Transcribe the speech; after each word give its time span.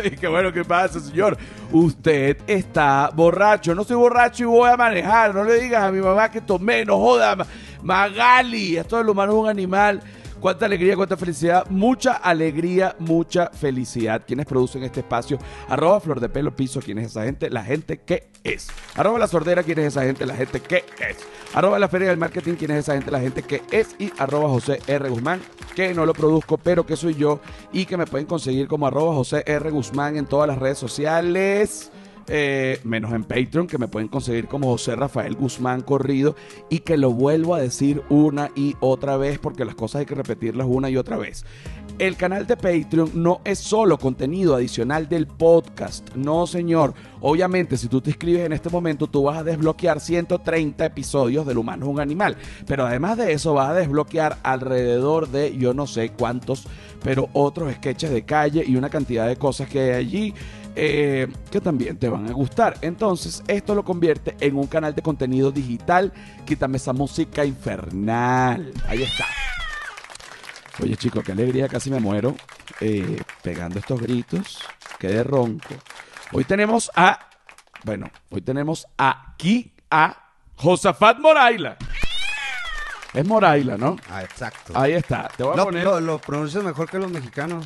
Y 0.04 0.10
qué 0.16 0.28
bueno 0.28 0.52
que 0.52 0.64
pasa, 0.64 1.00
señor. 1.00 1.36
Usted 1.72 2.38
está 2.46 3.10
borracho. 3.14 3.74
No 3.74 3.84
soy 3.84 3.96
borracho 3.96 4.42
y 4.44 4.46
voy 4.46 4.70
a 4.70 4.76
manejar. 4.76 5.34
No 5.34 5.44
le 5.44 5.60
digas 5.60 5.82
a 5.84 5.90
mi 5.92 6.00
mamá 6.00 6.30
que 6.30 6.40
tomé, 6.40 6.84
no 6.84 6.98
joda. 6.98 7.36
Ma- 7.36 7.46
Magali, 7.82 8.76
esto 8.76 8.96
del 8.98 9.08
humano 9.08 9.32
es 9.32 9.38
un 9.38 9.48
animal. 9.48 10.02
Cuánta 10.40 10.66
alegría, 10.66 10.94
cuánta 10.94 11.16
felicidad, 11.16 11.68
mucha 11.68 12.12
alegría, 12.12 12.94
mucha 13.00 13.50
felicidad. 13.50 14.22
¿Quiénes 14.24 14.46
producen 14.46 14.84
este 14.84 15.00
espacio? 15.00 15.36
Arroba 15.68 15.98
Flor 15.98 16.20
de 16.20 16.28
Pelo 16.28 16.54
Piso, 16.54 16.80
¿quién 16.80 16.98
es 16.98 17.08
esa 17.08 17.24
gente? 17.24 17.50
La 17.50 17.64
gente 17.64 17.98
que 17.98 18.30
es. 18.44 18.68
Arroba 18.94 19.18
La 19.18 19.26
Sordera, 19.26 19.64
¿quién 19.64 19.80
es 19.80 19.86
esa 19.86 20.04
gente? 20.04 20.24
La 20.26 20.36
gente 20.36 20.60
que 20.60 20.84
es. 21.00 21.18
Arroba 21.54 21.80
La 21.80 21.88
Feria 21.88 22.08
del 22.08 22.18
Marketing, 22.18 22.54
¿quién 22.54 22.70
es 22.70 22.78
esa 22.78 22.94
gente? 22.94 23.10
La 23.10 23.18
gente 23.18 23.42
que 23.42 23.62
es. 23.72 23.96
Y 23.98 24.12
arroba 24.16 24.48
José 24.48 24.80
R. 24.86 25.08
Guzmán, 25.08 25.40
que 25.74 25.92
no 25.92 26.06
lo 26.06 26.12
produzco, 26.12 26.56
pero 26.56 26.86
que 26.86 26.94
soy 26.94 27.16
yo. 27.16 27.40
Y 27.72 27.86
que 27.86 27.96
me 27.96 28.06
pueden 28.06 28.28
conseguir 28.28 28.68
como 28.68 28.86
arroba 28.86 29.14
José 29.14 29.42
R. 29.44 29.70
Guzmán 29.70 30.16
en 30.16 30.26
todas 30.26 30.46
las 30.46 30.58
redes 30.58 30.78
sociales. 30.78 31.90
Eh, 32.30 32.78
menos 32.84 33.12
en 33.14 33.24
Patreon, 33.24 33.66
que 33.66 33.78
me 33.78 33.88
pueden 33.88 34.08
conseguir 34.08 34.48
como 34.48 34.68
José 34.68 34.94
Rafael 34.94 35.34
Guzmán 35.34 35.80
Corrido 35.80 36.36
y 36.68 36.80
que 36.80 36.98
lo 36.98 37.10
vuelvo 37.10 37.54
a 37.54 37.60
decir 37.60 38.02
una 38.10 38.50
y 38.54 38.76
otra 38.80 39.16
vez 39.16 39.38
porque 39.38 39.64
las 39.64 39.74
cosas 39.74 40.00
hay 40.00 40.06
que 40.06 40.14
repetirlas 40.14 40.66
una 40.68 40.90
y 40.90 40.98
otra 40.98 41.16
vez. 41.16 41.46
El 41.98 42.16
canal 42.16 42.46
de 42.46 42.56
Patreon 42.56 43.10
no 43.14 43.40
es 43.44 43.58
solo 43.58 43.98
contenido 43.98 44.54
adicional 44.54 45.08
del 45.08 45.26
podcast, 45.26 46.14
no 46.14 46.46
señor. 46.46 46.94
Obviamente 47.20 47.76
si 47.76 47.88
tú 47.88 48.00
te 48.00 48.10
inscribes 48.10 48.46
en 48.46 48.52
este 48.52 48.68
momento 48.68 49.08
tú 49.08 49.24
vas 49.24 49.38
a 49.38 49.42
desbloquear 49.42 49.98
130 49.98 50.84
episodios 50.84 51.46
del 51.46 51.58
humano 51.58 51.86
es 51.86 51.90
un 51.90 51.98
animal, 51.98 52.36
pero 52.66 52.86
además 52.86 53.16
de 53.16 53.32
eso 53.32 53.54
vas 53.54 53.70
a 53.70 53.74
desbloquear 53.74 54.38
alrededor 54.42 55.28
de 55.28 55.56
yo 55.56 55.74
no 55.74 55.86
sé 55.86 56.10
cuántos, 56.10 56.66
pero 57.02 57.30
otros 57.32 57.72
sketches 57.74 58.10
de 58.10 58.22
calle 58.22 58.62
y 58.64 58.76
una 58.76 58.90
cantidad 58.90 59.26
de 59.26 59.36
cosas 59.36 59.68
que 59.68 59.80
hay 59.80 59.90
allí 59.90 60.34
eh, 60.80 61.28
que 61.50 61.60
también 61.60 61.98
te 61.98 62.08
van 62.08 62.28
a 62.28 62.32
gustar. 62.32 62.76
Entonces, 62.82 63.42
esto 63.48 63.74
lo 63.74 63.84
convierte 63.84 64.36
en 64.40 64.56
un 64.56 64.66
canal 64.66 64.94
de 64.94 65.02
contenido 65.02 65.50
digital. 65.50 66.12
Quítame 66.46 66.76
esa 66.76 66.92
música 66.92 67.44
infernal. 67.44 68.72
Ahí 68.86 69.02
está. 69.02 69.26
Oye, 70.82 70.96
chicos, 70.96 71.24
qué 71.24 71.32
alegría, 71.32 71.68
casi 71.68 71.90
me 71.90 71.98
muero 71.98 72.36
eh, 72.80 73.20
pegando 73.42 73.78
estos 73.80 74.00
gritos. 74.00 74.60
Quedé 74.98 75.24
ronco. 75.24 75.74
Hoy 76.32 76.44
tenemos 76.44 76.90
a. 76.94 77.18
Bueno, 77.84 78.10
hoy 78.30 78.40
tenemos 78.42 78.86
aquí 78.96 79.72
a 79.90 80.16
Josafat 80.56 81.18
Moraila. 81.18 81.76
Es 83.14 83.26
Moraila, 83.26 83.76
¿no? 83.76 83.96
Ah, 84.10 84.22
exacto. 84.22 84.72
Ahí 84.76 84.92
está. 84.92 85.28
Te 85.36 85.42
voy 85.42 85.54
a 85.54 85.56
Lo, 85.56 85.64
poner. 85.64 85.82
lo, 85.84 86.00
lo 86.00 86.18
pronuncias 86.18 86.62
mejor 86.62 86.88
que 86.90 86.98
los 86.98 87.10
mexicanos. 87.10 87.64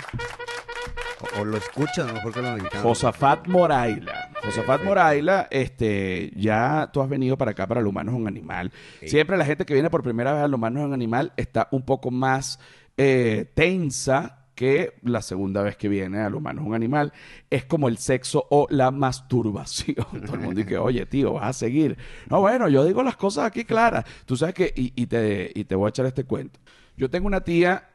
O, 1.39 1.45
lo 1.45 1.57
escuchas 1.57 2.13
mejor 2.13 2.33
que 2.33 2.43
los 2.43 2.55
mexicanos. 2.55 2.83
Josafat 2.83 3.47
Moraila. 3.47 4.31
Josafat 4.43 4.67
Perfecto. 4.67 4.85
Moraila, 4.85 5.49
este, 5.51 6.33
ya 6.37 6.91
tú 6.93 7.01
has 7.01 7.09
venido 7.09 7.37
para 7.37 7.53
acá 7.53 7.67
para 7.67 7.81
el 7.81 7.87
humano 7.87 8.13
es 8.13 8.19
un 8.19 8.29
animal. 8.29 8.73
Sí. 9.01 9.09
Siempre 9.09 9.37
la 9.37 9.45
gente 9.45 9.65
que 9.65 9.75
viene 9.75 9.91
por 9.91 10.03
primera 10.03 10.33
vez 10.33 10.43
al 10.43 10.55
humano 10.55 10.81
es 10.81 10.87
un 10.87 10.93
animal 10.93 11.33
está 11.37 11.69
un 11.71 11.83
poco 11.83 12.11
más 12.11 12.59
eh, 12.97 13.51
tensa 13.55 14.39
que 14.55 14.95
la 15.03 15.23
segunda 15.23 15.63
vez 15.63 15.77
que 15.77 15.89
viene 15.89 16.21
al 16.21 16.35
humano 16.35 16.61
es 16.63 16.67
un 16.69 16.75
animal. 16.75 17.13
Es 17.51 17.65
como 17.65 17.89
el 17.89 17.99
sexo 17.99 18.47
o 18.51 18.67
la 18.71 18.91
masturbación. 18.91 19.97
Todo 20.27 20.35
el 20.35 20.41
mundo 20.41 20.61
dice, 20.61 20.79
oye, 20.79 21.07
tío, 21.07 21.35
vas 21.35 21.49
a 21.49 21.53
seguir. 21.53 21.97
No, 22.29 22.41
bueno, 22.41 22.69
yo 22.69 22.85
digo 22.85 23.03
las 23.03 23.17
cosas 23.17 23.47
aquí 23.47 23.65
claras. 23.65 24.05
Tú 24.27 24.37
sabes 24.37 24.55
que, 24.55 24.73
y, 24.77 24.93
y 24.95 25.07
te, 25.07 25.51
y 25.55 25.65
te 25.65 25.75
voy 25.75 25.87
a 25.87 25.91
echar 25.91 26.07
este 26.07 26.25
cuento. 26.25 26.61
Yo 26.97 27.11
tengo 27.11 27.27
una 27.27 27.41
tía 27.41 27.89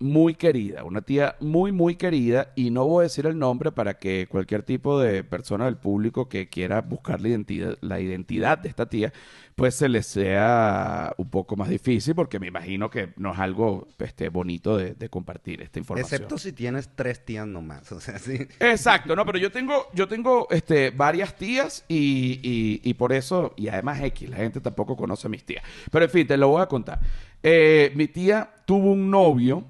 muy 0.00 0.34
querida, 0.34 0.82
una 0.84 1.02
tía 1.02 1.36
muy, 1.40 1.72
muy 1.72 1.96
querida, 1.96 2.52
y 2.56 2.70
no 2.70 2.86
voy 2.86 3.02
a 3.02 3.04
decir 3.04 3.26
el 3.26 3.38
nombre 3.38 3.70
para 3.70 3.98
que 3.98 4.26
cualquier 4.28 4.62
tipo 4.62 4.98
de 4.98 5.22
persona 5.24 5.66
del 5.66 5.76
público 5.76 6.28
que 6.28 6.48
quiera 6.48 6.80
buscar 6.80 7.20
la 7.20 7.28
identidad, 7.28 7.76
la 7.82 8.00
identidad 8.00 8.56
de 8.58 8.70
esta 8.70 8.88
tía, 8.88 9.12
pues 9.56 9.74
se 9.74 9.90
le 9.90 10.02
sea 10.02 11.12
un 11.18 11.28
poco 11.28 11.54
más 11.54 11.68
difícil, 11.68 12.14
porque 12.14 12.38
me 12.40 12.46
imagino 12.46 12.88
que 12.88 13.12
no 13.18 13.32
es 13.34 13.38
algo 13.38 13.88
este, 13.98 14.30
bonito 14.30 14.78
de, 14.78 14.94
de 14.94 15.08
compartir 15.10 15.60
esta 15.60 15.78
información. 15.78 16.06
Excepto 16.14 16.38
si 16.38 16.52
tienes 16.54 16.88
tres 16.96 17.22
tías 17.26 17.46
nomás. 17.46 17.92
O 17.92 18.00
sea, 18.00 18.18
sí. 18.18 18.38
Exacto, 18.58 19.14
no, 19.14 19.26
pero 19.26 19.36
yo 19.38 19.52
tengo, 19.52 19.88
yo 19.92 20.08
tengo 20.08 20.46
este, 20.50 20.90
varias 20.92 21.36
tías 21.36 21.84
y, 21.88 22.40
y- 22.42 22.80
y 22.82 22.94
por 22.94 23.12
eso, 23.12 23.52
y 23.58 23.68
además 23.68 24.00
X, 24.00 24.30
la 24.30 24.38
gente 24.38 24.62
tampoco 24.62 24.96
conoce 24.96 25.26
a 25.26 25.30
mis 25.30 25.44
tías. 25.44 25.62
Pero 25.90 26.06
en 26.06 26.10
fin, 26.10 26.26
te 26.26 26.38
lo 26.38 26.48
voy 26.48 26.62
a 26.62 26.66
contar. 26.66 26.98
Eh, 27.42 27.92
mi 27.96 28.08
tía 28.08 28.48
tuvo 28.64 28.92
un 28.92 29.10
novio 29.10 29.64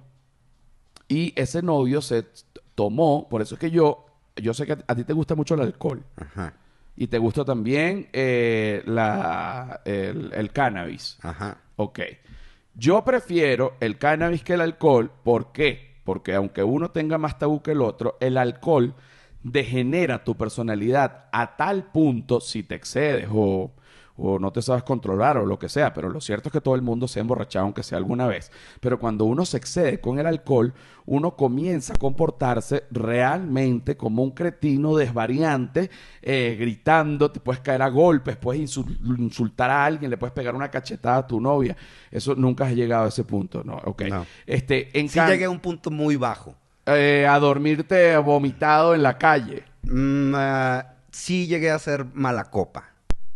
y 1.11 1.33
ese 1.35 1.61
novio 1.61 2.01
se 2.01 2.25
tomó, 2.77 3.29
por 3.29 3.43
eso 3.43 3.57
es 3.57 3.61
que 3.61 3.71
yo, 3.71 4.07
yo 4.37 4.55
sé 4.55 4.65
que 4.65 4.73
a, 4.73 4.79
a 4.87 4.95
ti 4.95 5.03
te 5.05 5.13
gusta 5.13 5.35
mucho 5.35 5.55
el 5.55 5.61
alcohol 5.63 6.05
Ajá. 6.17 6.55
y 6.97 7.09
te 7.09 7.19
gusta 7.19 7.45
también 7.45 8.09
eh, 8.13 8.83
la, 8.87 9.81
el, 9.85 10.33
el 10.33 10.53
cannabis. 10.53 11.19
Ajá. 11.21 11.59
Ok. 11.77 11.99
Yo 12.75 13.05
prefiero 13.05 13.75
el 13.81 13.99
cannabis 13.99 14.45
que 14.45 14.55
el 14.55 14.61
alcohol. 14.61 15.11
¿Por 15.25 15.51
qué? 15.51 15.97
Porque 16.05 16.35
aunque 16.35 16.63
uno 16.63 16.93
tenga 16.93 17.19
más 17.19 17.39
tabú 17.39 17.61
que 17.61 17.73
el 17.73 17.83
otro, 17.83 18.17
el 18.21 18.39
alcohol 18.39 18.95
degenera 19.43 20.23
tu 20.23 20.37
personalidad 20.37 21.27
a 21.33 21.57
tal 21.57 21.91
punto 21.91 22.41
si 22.41 22.63
te 22.63 22.77
excedes 22.77 23.29
o, 23.33 23.73
o 24.23 24.39
no 24.39 24.53
te 24.53 24.61
sabes 24.61 24.83
controlar 24.83 25.39
o 25.39 25.47
lo 25.47 25.59
que 25.59 25.69
sea. 25.69 25.93
Pero 25.95 26.11
lo 26.11 26.21
cierto 26.21 26.49
es 26.49 26.53
que 26.53 26.61
todo 26.61 26.75
el 26.75 26.83
mundo 26.83 27.09
se 27.09 27.19
ha 27.19 27.23
emborrachado 27.23 27.65
aunque 27.65 27.83
sea 27.83 27.97
alguna 27.99 28.27
vez. 28.27 28.53
Pero 28.81 28.99
cuando 28.99 29.25
uno 29.25 29.45
se 29.47 29.57
excede 29.57 30.01
con 30.01 30.19
el 30.19 30.27
alcohol, 30.27 30.75
uno 31.07 31.35
comienza 31.37 31.95
a 31.95 31.97
comportarse 31.97 32.85
realmente 32.91 33.97
como 33.97 34.23
un 34.23 34.31
cretino 34.33 34.95
desvariante, 34.97 35.91
eh, 36.23 36.57
gritando, 36.59 37.31
te 37.31 37.41
puedes 37.41 37.61
caer 37.63 37.83
a 37.83 37.89
golpes, 37.89 38.37
puedes 38.37 38.61
insul- 38.63 38.97
insultar 39.19 39.71
a 39.71 39.85
alguien, 39.85 40.11
le 40.11 40.17
puedes 40.19 40.33
pegar 40.35 40.55
una 40.55 40.71
cachetada 40.71 41.17
a 41.19 41.27
tu 41.27 41.41
novia. 41.41 41.77
Eso 42.11 42.35
nunca 42.35 42.67
has 42.67 42.75
llegado 42.75 43.07
a 43.07 43.09
ese 43.09 43.25
punto, 43.25 43.63
¿no? 43.65 43.77
Ok. 43.85 44.03
No. 44.03 44.27
Este, 44.47 44.97
en 44.99 45.09
Sí 45.09 45.19
can- 45.19 45.31
llegué 45.31 45.45
a 45.47 45.51
un 45.51 45.61
punto 45.61 45.91
muy 45.91 46.17
bajo. 46.17 46.55
eh, 46.87 47.27
a 47.29 47.39
dormirte 47.39 48.17
vomitado 48.19 48.95
en 48.95 49.03
la 49.03 49.17
calle. 49.17 49.63
Mm, 49.83 50.33
ah, 50.35 50.87
sí 51.11 51.47
llegué 51.47 51.71
a 51.71 51.79
ser 51.79 52.05
mala 52.15 52.45
copa. 52.45 52.90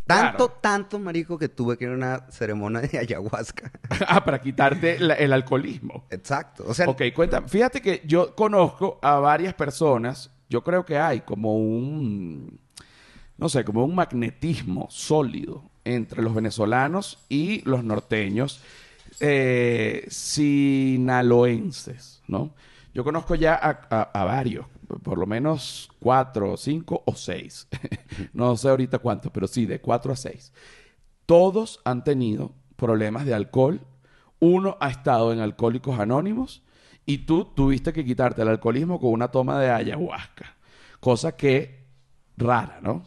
Tanto, 0.07 0.47
Claro. 0.49 0.59
tanto, 0.61 0.99
marico, 0.99 1.39
que 1.39 1.49
tuve 1.49 1.79
que 1.79 1.85
ir 1.85 1.91
a 1.91 1.95
una 1.95 2.31
ceremonia 2.31 2.81
de 2.83 2.99
ayahuasca. 2.99 3.73
ah, 4.09 4.23
para 4.25 4.41
quitarte 4.41 4.99
la- 4.99 5.15
el 5.15 5.33
alcoholismo. 5.33 6.05
Exacto. 6.11 6.65
O 6.67 6.75
sea, 6.75 6.87
Ok, 6.89 7.03
cuéntame. 7.15 7.49
Fíjate 7.49 7.81
que 7.81 8.03
yo 8.05 8.35
conozco 8.35 8.99
a 9.03 9.15
varias 9.19 9.55
personas, 9.55 10.31
yo 10.51 10.63
creo 10.63 10.85
que 10.85 10.99
hay 10.99 11.21
como 11.23 11.57
un, 11.57 12.61
no 13.39 13.49
sé, 13.49 13.65
como 13.65 13.83
un 13.85 13.95
magnetismo 13.95 14.89
sólido 14.91 15.65
entre 15.85 16.23
los 16.23 16.35
venezolanos 16.35 17.19
y 17.31 17.63
los 17.69 17.83
norteños 17.83 18.61
eh, 19.21 20.07
sinaloenses, 21.05 22.14
¿no? 22.29 22.55
Yo 22.93 23.03
conozco 23.03 23.35
ya 23.35 23.55
a, 23.55 24.25
varios, 24.25 24.67
por 25.03 25.19
lo 25.19 25.26
menos 25.26 25.91
cuatro, 25.99 26.56
cinco 26.56 27.03
o 27.06 27.15
seis. 27.15 27.67
no 28.32 28.56
sé 28.56 28.69
ahorita 28.69 28.99
cuántos, 28.99 29.32
pero 29.32 29.49
sí, 29.49 29.67
de 29.67 29.81
cuatro 29.81 30.12
a 30.12 30.17
seis. 30.17 30.53
Todos 31.26 31.81
han 31.85 32.05
tenido 32.05 32.55
problemas 32.76 33.26
de 33.26 33.35
alcohol. 33.35 33.81
Uno 34.38 34.76
ha 34.81 34.91
estado 34.91 35.32
en 35.32 35.41
Alcohólicos 35.41 35.99
Anónimos 35.99 36.62
y 37.06 37.19
tú 37.19 37.47
tuviste 37.47 37.93
que 37.93 38.05
quitarte 38.05 38.43
el 38.43 38.49
alcoholismo 38.49 39.00
con 39.00 39.11
una 39.11 39.29
toma 39.29 39.59
de 39.59 39.71
ayahuasca. 39.71 40.56
Cosa 41.00 41.37
que 41.37 41.85
rara, 42.37 42.79
¿no? 42.82 43.05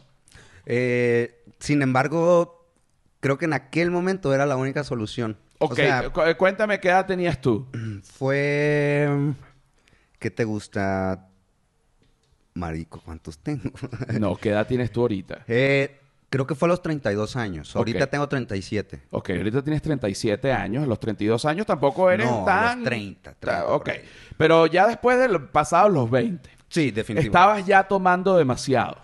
eh, 0.66 1.44
sin 1.58 1.80
embargo, 1.82 2.72
creo 3.20 3.38
que 3.38 3.46
en 3.46 3.54
aquel 3.54 3.90
momento 3.90 4.34
era 4.34 4.46
la 4.46 4.56
única 4.56 4.84
solución. 4.84 5.38
Ok, 5.58 5.72
O 5.72 5.74
sea, 5.74 6.10
cu- 6.10 6.20
cuéntame 6.36 6.78
qué 6.80 6.88
edad 6.88 7.06
tenías 7.06 7.40
tú. 7.40 7.66
fue... 8.02 9.08
¿Qué 10.18 10.30
te 10.30 10.44
gusta? 10.44 11.28
Marico, 12.54 13.00
¿cuántos 13.04 13.38
tengo? 13.38 13.70
No, 14.18 14.36
¿qué 14.36 14.50
edad 14.50 14.66
tienes 14.66 14.90
tú 14.90 15.02
ahorita? 15.02 15.44
Eh, 15.46 16.00
creo 16.28 16.46
que 16.46 16.54
fue 16.54 16.66
a 16.66 16.70
los 16.70 16.82
32 16.82 17.36
años. 17.36 17.74
Ahorita 17.76 18.04
Ok. 18.04 18.10
tengo 18.10 18.28
37. 18.28 19.02
Ok, 19.10 19.30
ahorita 19.30 19.62
tienes 19.62 19.82
37 19.82 20.52
años, 20.52 20.82
a 20.84 20.86
los 20.86 20.98
32 20.98 21.44
años 21.44 21.66
tampoco 21.66 22.10
eres 22.10 22.26
No, 22.28 22.42
a 22.42 22.44
tan... 22.44 22.78
los 22.80 22.84
30, 22.88 23.34
30 23.34 23.40
Ta- 23.40 23.64
por 23.66 23.74
Ok, 23.76 23.90
pero 24.36 24.66
ya 24.66 24.86
después 24.88 25.18
de 25.18 25.28
lo- 25.28 25.50
pasados 25.52 25.92
los 25.92 26.10
20, 26.10 26.50
Sí, 26.68 26.90
definitivamente. 26.90 27.26
estabas 27.28 27.66
ya 27.66 27.84
tomando 27.84 28.36
demasiado. 28.36 28.96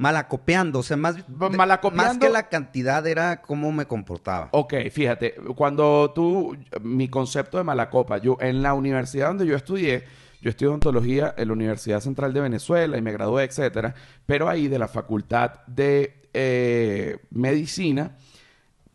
Malacopeando, 0.00 0.78
o 0.78 0.82
sea, 0.82 0.96
más, 0.96 1.16
Malacopeando- 1.28 1.94
más 1.94 2.16
que 2.18 2.30
la 2.30 2.48
cantidad 2.48 3.06
era 3.06 3.42
cómo 3.42 3.70
me 3.70 3.84
comportaba. 3.84 4.48
Ok, 4.52 4.72
fíjate, 4.90 5.34
cuando 5.54 6.10
tú, 6.14 6.56
mi 6.80 7.08
concepto 7.08 7.58
de 7.58 7.64
malacopa, 7.64 8.16
yo 8.16 8.38
en 8.40 8.62
la 8.62 8.72
universidad 8.72 9.28
donde 9.28 9.44
yo 9.46 9.54
estudié, 9.54 10.04
yo 10.40 10.48
estudié 10.48 10.68
odontología 10.70 11.34
en 11.36 11.48
la 11.48 11.52
Universidad 11.52 12.00
Central 12.00 12.32
de 12.32 12.40
Venezuela 12.40 12.96
y 12.96 13.02
me 13.02 13.12
gradué, 13.12 13.44
etcétera, 13.44 13.94
pero 14.24 14.48
ahí 14.48 14.68
de 14.68 14.78
la 14.78 14.88
Facultad 14.88 15.66
de 15.66 16.22
eh, 16.32 17.18
medicina, 17.30 18.16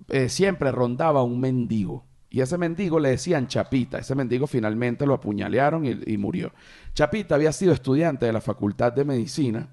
eh, 0.10 0.28
siempre 0.28 0.72
rondaba 0.72 1.22
un 1.22 1.40
mendigo. 1.40 2.04
Y 2.32 2.42
ese 2.42 2.58
mendigo 2.58 3.00
le 3.00 3.10
decían 3.10 3.48
Chapita. 3.48 4.00
Ese 4.00 4.16
mendigo 4.16 4.48
finalmente 4.48 5.06
lo 5.06 5.14
apuñalearon 5.14 5.86
y, 5.86 6.00
y 6.08 6.18
murió. 6.18 6.52
Chapita 6.96 7.36
había 7.36 7.52
sido 7.52 7.74
estudiante 7.74 8.26
de 8.26 8.34
la 8.34 8.42
Facultad 8.42 8.92
de 8.92 9.06
Medicina 9.06 9.68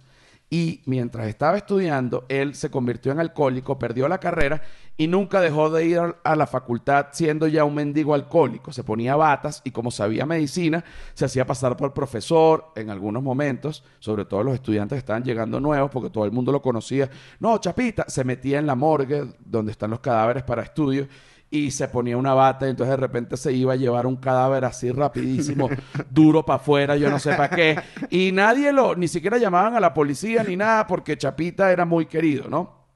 y 0.53 0.83
mientras 0.85 1.29
estaba 1.29 1.57
estudiando, 1.57 2.27
él 2.29 2.55
se 2.55 2.71
convirtió 2.71 3.11
en 3.11 3.19
alcohólico, 3.21 3.79
perdió 3.79 4.07
la 4.07 4.19
carrera 4.21 4.61
y 4.99 5.07
nunca 5.07 5.41
dejó 5.41 5.71
de 5.71 5.87
ir 5.87 5.99
a- 5.99 6.37
la 6.37 6.47
facultad 6.47 7.07
siendo 7.13 7.47
ya 7.49 7.65
un 7.65 7.75
mendigo 7.75 8.13
alcohólico. 8.13 8.71
Se 8.71 8.85
ponía 8.85 9.17
batas 9.17 9.63
y 9.65 9.71
como 9.71 9.91
sabía 9.91 10.27
medicina, 10.27 10.85
se 11.15 11.25
hacía 11.25 11.47
pasar 11.47 11.75
por 11.79 11.95
profesor 11.95 12.67
en 12.77 12.91
algunos 12.91 13.23
momentos, 13.23 13.83
sobre 13.99 14.27
todo 14.27 14.43
los 14.43 14.53
estudiantes 14.53 14.97
que 14.97 14.99
estaban 14.99 15.25
llegando 15.25 15.59
nuevos, 15.59 15.91
porque 15.91 16.11
todo 16.11 16.27
el 16.27 16.33
mundo 16.33 16.53
lo 16.53 16.61
conocía. 16.61 17.09
No, 17.41 17.57
Chapita, 17.57 18.05
se 18.09 18.23
metía 18.23 18.59
en 18.59 18.67
la 18.67 18.75
morgue 18.75 19.25
donde 19.43 19.73
están 19.73 19.89
los 19.89 20.01
cadáveres 20.01 20.43
para 20.43 20.61
estudio 20.65 21.09
y 21.53 21.71
se 21.71 21.87
ponía 21.87 22.17
una 22.17 22.33
bata 22.33 22.67
y 22.67 22.71
entonces 22.71 22.93
de 22.93 22.97
repente 22.97 23.37
se 23.37 23.53
iba 23.53 23.75
a 23.75 23.77
llevar 23.77 24.07
un 24.07 24.17
cadáver 24.17 24.65
así 24.65 24.91
rapidísimo, 24.91 25.69
duro 26.11 26.47
para 26.47 26.57
afuera, 26.57 26.97
yo 26.97 27.11
no 27.11 27.19
sé 27.19 27.35
para 27.35 27.55
qué. 27.55 27.79
Y 28.09 28.33
nadie 28.33 28.73
lo, 28.73 28.97
ni 28.97 29.07
siquiera 29.07 29.37
llamaban 29.37 29.77
a 29.77 29.81
la 29.81 29.93
policía 29.93 30.43
ni 30.45 30.57
nada 30.57 30.87
porque 30.87 31.19
Chapita 31.19 31.71
era 31.71 31.85
muy 31.85 32.07
querido, 32.07 32.49
¿no? 32.49 32.87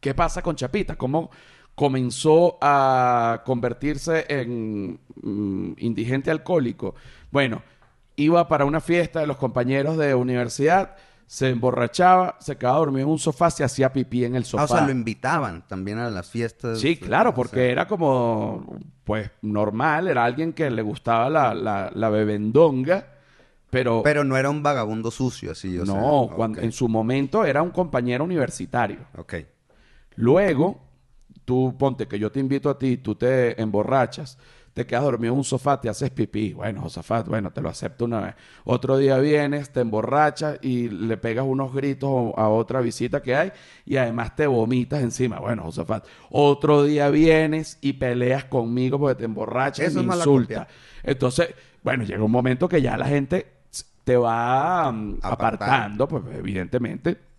¿Qué 0.00 0.14
pasa 0.14 0.42
con 0.42 0.56
Chapita? 0.56 0.96
¿Cómo 0.96 1.30
comenzó 1.76 2.58
a 2.60 3.42
convertirse 3.46 4.26
en 4.28 4.98
mm, 5.22 5.74
indigente 5.78 6.32
alcohólico? 6.32 6.96
Bueno, 7.30 7.62
iba 8.16 8.48
para 8.48 8.64
una 8.64 8.80
fiesta 8.80 9.20
de 9.20 9.28
los 9.28 9.36
compañeros 9.36 9.96
de 9.96 10.16
universidad, 10.16 10.96
se 11.26 11.50
emborrachaba, 11.50 12.36
se 12.40 12.56
quedaba 12.56 12.78
dormido 12.78 13.06
en 13.06 13.12
un 13.12 13.18
sofá, 13.18 13.50
se 13.50 13.64
hacía 13.64 13.92
pipí 13.92 14.24
en 14.24 14.34
el 14.34 14.44
sofá. 14.44 14.62
Ah, 14.62 14.64
o 14.64 14.68
sea, 14.68 14.86
lo 14.86 14.92
invitaban 14.92 15.66
también 15.66 15.98
a 15.98 16.10
las 16.10 16.28
fiestas. 16.28 16.80
Sí, 16.80 16.96
claro, 16.96 17.30
o 17.30 17.34
porque 17.34 17.56
sea, 17.56 17.70
era 17.70 17.88
como, 17.88 18.78
pues, 19.04 19.30
normal, 19.40 20.08
era 20.08 20.24
alguien 20.24 20.52
que 20.52 20.70
le 20.70 20.82
gustaba 20.82 21.30
la, 21.30 21.54
la, 21.54 21.90
la 21.94 22.08
bebendonga, 22.10 23.06
pero, 23.72 24.02
Pero 24.02 24.22
no 24.22 24.36
era 24.36 24.50
un 24.50 24.62
vagabundo 24.62 25.10
sucio, 25.10 25.52
así, 25.52 25.78
o 25.78 25.86
no, 25.86 26.28
cuando, 26.36 26.60
en 26.60 26.72
su 26.72 26.90
momento 26.90 27.46
era 27.46 27.62
un 27.62 27.70
compañero 27.70 28.22
universitario. 28.22 28.98
Ok. 29.16 29.36
Luego, 30.16 30.78
tú 31.46 31.74
ponte 31.78 32.06
que 32.06 32.18
yo 32.18 32.30
te 32.30 32.38
invito 32.38 32.68
a 32.68 32.78
ti, 32.78 32.98
tú 32.98 33.14
te 33.14 33.58
emborrachas, 33.58 34.36
te 34.74 34.86
quedas 34.86 35.04
dormido 35.04 35.34
en 35.34 35.38
un 35.38 35.44
sofá, 35.44 35.80
te 35.80 35.88
haces 35.88 36.10
pipí. 36.10 36.54
Bueno, 36.54 36.82
Josafat, 36.82 37.28
bueno, 37.28 37.50
te 37.50 37.60
lo 37.60 37.68
acepto 37.68 38.06
una 38.06 38.20
vez. 38.20 38.34
Otro 38.64 38.96
día 38.96 39.18
vienes, 39.18 39.70
te 39.70 39.80
emborrachas 39.80 40.58
y 40.62 40.88
le 40.88 41.16
pegas 41.16 41.44
unos 41.46 41.74
gritos 41.74 42.32
a 42.36 42.48
otra 42.48 42.80
visita 42.80 43.20
que 43.20 43.34
hay 43.34 43.52
y 43.84 43.96
además 43.96 44.34
te 44.34 44.46
vomitas 44.46 45.02
encima. 45.02 45.38
Bueno, 45.40 45.64
Josafat, 45.64 46.06
otro 46.30 46.84
día 46.84 47.10
vienes 47.10 47.78
y 47.80 47.94
peleas 47.94 48.44
conmigo 48.44 48.98
porque 48.98 49.16
te 49.16 49.24
emborrachas 49.24 49.88
Eso 49.88 50.00
y 50.00 50.06
me 50.06 50.16
copia. 50.18 50.66
Entonces, 51.02 51.54
bueno, 51.82 52.04
llega 52.04 52.22
un 52.22 52.30
momento 52.30 52.68
que 52.68 52.80
ya 52.80 52.96
la 52.96 53.06
gente 53.06 53.46
te 54.04 54.16
va 54.16 54.90
mm, 54.90 55.18
apartando, 55.22 56.08
pues 56.08 56.22
evidentemente. 56.34 57.31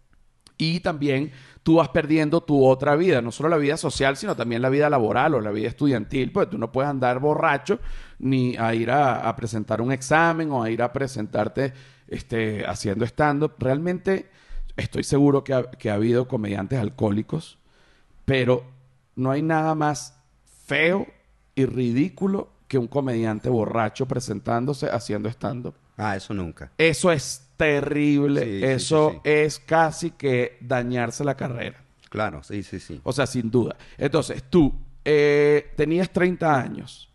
Y 0.63 0.79
también 0.79 1.31
tú 1.61 1.75
vas 1.75 1.89
perdiendo 1.89 2.41
tu 2.41 2.65
otra 2.65 2.95
vida, 2.95 3.21
no 3.21 3.31
solo 3.31 3.49
la 3.49 3.57
vida 3.57 3.75
social, 3.75 4.15
sino 4.15 4.35
también 4.35 4.61
la 4.61 4.69
vida 4.69 4.89
laboral 4.89 5.35
o 5.35 5.41
la 5.41 5.51
vida 5.51 5.67
estudiantil, 5.67 6.31
pues 6.31 6.49
tú 6.49 6.57
no 6.57 6.71
puedes 6.71 6.89
andar 6.89 7.19
borracho 7.19 7.79
ni 8.19 8.55
a 8.55 8.73
ir 8.73 8.89
a, 8.89 9.35
presentar 9.35 9.81
un 9.81 9.91
examen 9.91 10.51
o 10.51 10.63
a 10.63 10.69
ir 10.69 10.81
a 10.81 10.93
presentarte 10.93 11.73
este, 12.07 12.65
haciendo 12.65 13.05
stand-up. 13.05 13.55
Realmente 13.59 14.29
estoy 14.77 15.03
seguro 15.03 15.43
que 15.43 15.53
ha, 15.53 15.69
que 15.69 15.89
ha 15.89 15.95
habido 15.95 16.27
comediantes 16.29 16.79
alcohólicos, 16.79 17.57
pero 18.23 18.63
no 19.15 19.31
hay 19.31 19.41
nada 19.41 19.75
más 19.75 20.17
feo 20.65 21.07
y 21.55 21.65
ridículo 21.65 22.51
que 22.69 22.77
un 22.77 22.87
comediante 22.87 23.49
borracho 23.49 24.07
presentándose 24.07 24.89
haciendo 24.89 25.27
stand-up. 25.29 25.75
Ah, 25.97 26.15
eso 26.15 26.33
nunca. 26.33 26.71
Eso 26.77 27.11
es 27.11 27.47
terrible. 27.57 28.43
Sí, 28.43 28.63
Eso 28.63 29.09
sí, 29.11 29.15
sí. 29.15 29.21
es 29.25 29.59
casi 29.59 30.11
que 30.11 30.57
dañarse 30.61 31.23
la 31.23 31.35
carrera. 31.35 31.83
Claro, 32.09 32.43
sí, 32.43 32.63
sí, 32.63 32.79
sí. 32.79 32.99
O 33.03 33.11
sea, 33.13 33.25
sin 33.27 33.49
duda. 33.49 33.75
Entonces, 33.97 34.43
tú 34.49 34.73
eh, 35.05 35.71
tenías 35.75 36.09
30 36.11 36.59
años. 36.59 37.09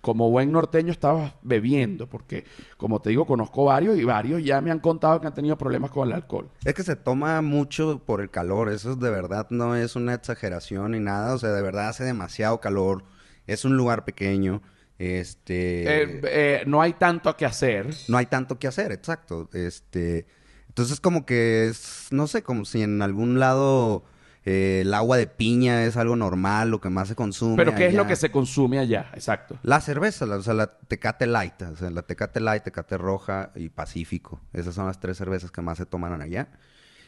Como 0.00 0.30
buen 0.30 0.50
norteño 0.50 0.90
estabas 0.90 1.32
bebiendo, 1.42 2.08
porque 2.08 2.44
como 2.76 3.00
te 3.00 3.10
digo, 3.10 3.24
conozco 3.24 3.66
varios 3.66 3.96
y 3.96 4.02
varios 4.02 4.42
ya 4.42 4.60
me 4.60 4.72
han 4.72 4.80
contado 4.80 5.20
que 5.20 5.28
han 5.28 5.34
tenido 5.34 5.56
problemas 5.56 5.92
con 5.92 6.08
el 6.08 6.14
alcohol. 6.14 6.50
Es 6.64 6.74
que 6.74 6.82
se 6.82 6.96
toma 6.96 7.40
mucho 7.40 8.00
por 8.04 8.20
el 8.20 8.28
calor, 8.28 8.68
eso 8.68 8.90
es 8.92 8.98
de 8.98 9.10
verdad 9.10 9.46
no 9.50 9.76
es 9.76 9.94
una 9.94 10.14
exageración 10.14 10.90
ni 10.90 10.98
nada, 10.98 11.32
o 11.34 11.38
sea, 11.38 11.50
de 11.50 11.62
verdad 11.62 11.88
hace 11.88 12.02
demasiado 12.02 12.58
calor, 12.60 13.04
es 13.46 13.64
un 13.64 13.76
lugar 13.76 14.04
pequeño, 14.04 14.60
este, 15.02 16.02
Eh, 16.02 16.20
eh, 16.24 16.62
no 16.66 16.80
hay 16.82 16.92
tanto 16.94 17.36
que 17.36 17.44
hacer. 17.46 17.88
no 18.08 18.18
hay 18.18 18.26
tanto 18.26 18.58
que 18.58 18.66
hacer, 18.68 18.92
exacto, 18.92 19.48
este, 19.52 20.26
entonces 20.68 21.00
como 21.00 21.26
que 21.26 21.66
es, 21.68 22.08
no 22.10 22.26
sé, 22.26 22.42
como 22.42 22.64
si 22.64 22.82
en 22.82 23.02
algún 23.02 23.38
lado 23.38 24.04
eh, 24.44 24.80
el 24.82 24.92
agua 24.94 25.16
de 25.18 25.26
piña 25.26 25.84
es 25.84 25.96
algo 25.96 26.16
normal, 26.16 26.70
lo 26.70 26.80
que 26.80 26.88
más 26.90 27.08
se 27.08 27.14
consume. 27.14 27.56
Pero 27.56 27.74
¿qué 27.74 27.86
es 27.86 27.94
lo 27.94 28.06
que 28.06 28.16
se 28.16 28.30
consume 28.30 28.78
allá? 28.78 29.10
Exacto. 29.14 29.58
La 29.62 29.80
cerveza, 29.80 30.26
la- 30.26 30.36
o 30.36 30.42
sea, 30.42 30.54
la 30.54 30.66
Tecate 30.66 31.26
Light, 31.26 31.62
o 31.62 31.76
sea, 31.76 31.90
la 31.90 32.02
Tecate 32.02 32.40
Light, 32.40 32.64
Tecate 32.64 32.96
Roja 32.98 33.52
y 33.54 33.68
Pacífico. 33.68 34.40
Esas 34.52 34.74
son 34.74 34.86
las 34.86 34.98
tres 34.98 35.16
cervezas 35.16 35.50
que 35.52 35.62
más 35.62 35.78
se 35.78 35.86
toman 35.86 36.20
allá. 36.20 36.48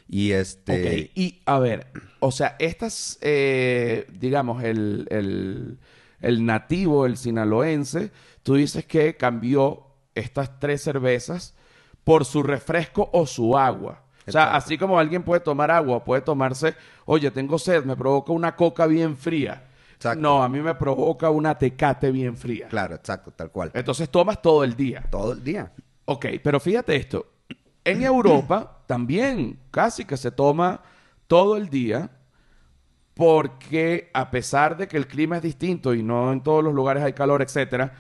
Y 0.08 0.32
este... 0.32 0.73
Ok, 1.06 1.11
y 1.17 1.41
a 1.46 1.58
ver, 1.58 1.87
o 2.20 2.31
sea, 2.31 2.55
estas, 2.58 3.19
eh, 3.23 4.06
digamos, 4.12 4.62
el, 4.62 5.06
el- 5.11 5.79
el 6.25 6.44
nativo, 6.47 7.06
el 7.06 7.17
sinaloense, 7.17 8.11
tú 8.43 8.55
dices 8.55 8.87
que 8.87 9.17
cambió 9.17 9.87
estas 10.15 10.59
tres 10.59 10.82
cervezas 10.82 11.55
por 12.03 12.25
su 12.25 12.43
refresco 12.43 13.10
o 13.13 13.27
su 13.27 13.56
agua. 13.56 14.03
O 14.27 14.31
sea, 14.31 14.43
Exacto. 14.44 14.56
así 14.56 14.79
como 14.79 14.98
alguien 14.98 15.22
puede 15.22 15.41
tomar 15.41 15.70
agua, 15.70 16.03
puede 16.03 16.22
tomarse, 16.22 16.75
oye, 17.05 17.31
tengo 17.31 17.58
sed, 17.58 17.84
me 17.84 17.94
provoca 17.94 18.32
una 18.32 18.56
coca 18.56 18.87
bien 18.87 19.17
fría. 19.17 19.69
Exacto. 19.94 20.20
No, 20.20 20.43
a 20.43 20.48
mí 20.48 20.60
me 20.60 20.75
provoca 20.75 21.31
una 21.31 21.56
tecate 21.58 22.10
bien 22.10 22.37
fría. 22.37 22.69
Claro, 22.69 22.94
exacto, 22.94 23.31
tal 23.31 23.51
cual. 23.51 23.70
Entonces 23.75 24.08
tomas 24.08 24.41
todo 24.41 24.65
el 24.65 24.75
día. 24.75 25.05
Todo 25.10 25.32
el 25.32 25.44
día. 25.44 25.72
Ok, 26.06 26.27
pero 26.43 26.58
fíjate 26.58 26.96
esto. 26.96 27.27
En 27.84 28.03
Europa 28.03 28.82
también 28.87 29.58
casi 29.70 30.05
que 30.06 30.17
se 30.17 30.31
toma 30.31 30.81
todo 31.27 31.56
el 31.56 31.69
día 31.69 32.10
porque 33.15 34.11
a 34.13 34.31
pesar 34.31 34.77
de 34.77 34.89
que 34.89 34.97
el 34.97 35.06
clima 35.06 35.37
es 35.37 35.43
distinto 35.43 35.94
y 35.94 36.03
no 36.03 36.33
en 36.33 36.43
todos 36.43 36.63
los 36.65 36.75
lugares 36.75 37.03
hay 37.03 37.13
calor, 37.13 37.43
etcétera, 37.43 37.93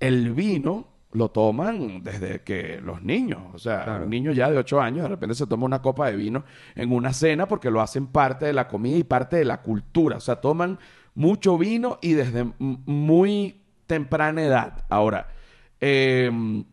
el 0.00 0.32
vino 0.32 0.88
lo 1.12 1.30
toman 1.30 2.02
desde 2.02 2.42
que 2.42 2.80
los 2.82 3.00
niños, 3.02 3.40
o 3.54 3.58
sea, 3.58 3.84
Claro. 3.84 4.04
un 4.04 4.10
niño 4.10 4.32
ya 4.32 4.50
de 4.50 4.58
8 4.58 4.80
años 4.80 5.04
de 5.04 5.08
repente 5.08 5.34
se 5.34 5.46
toma 5.46 5.64
una 5.64 5.80
copa 5.80 6.10
de 6.10 6.16
vino 6.16 6.44
en 6.74 6.92
una 6.92 7.12
cena 7.12 7.46
porque 7.46 7.70
lo 7.70 7.80
hacen 7.80 8.08
parte 8.08 8.44
de 8.44 8.52
la 8.52 8.68
comida 8.68 8.96
y 8.98 9.04
parte 9.04 9.36
de 9.36 9.44
la 9.46 9.62
cultura, 9.62 10.16
o 10.18 10.20
sea, 10.20 10.36
toman 10.42 10.78
mucho 11.14 11.56
vino 11.56 11.98
y 12.02 12.12
desde 12.12 12.44
muy 12.58 13.62
temprana 13.86 14.42
edad. 14.42 14.84
Ahora, 14.90 15.28
em, 15.80 16.64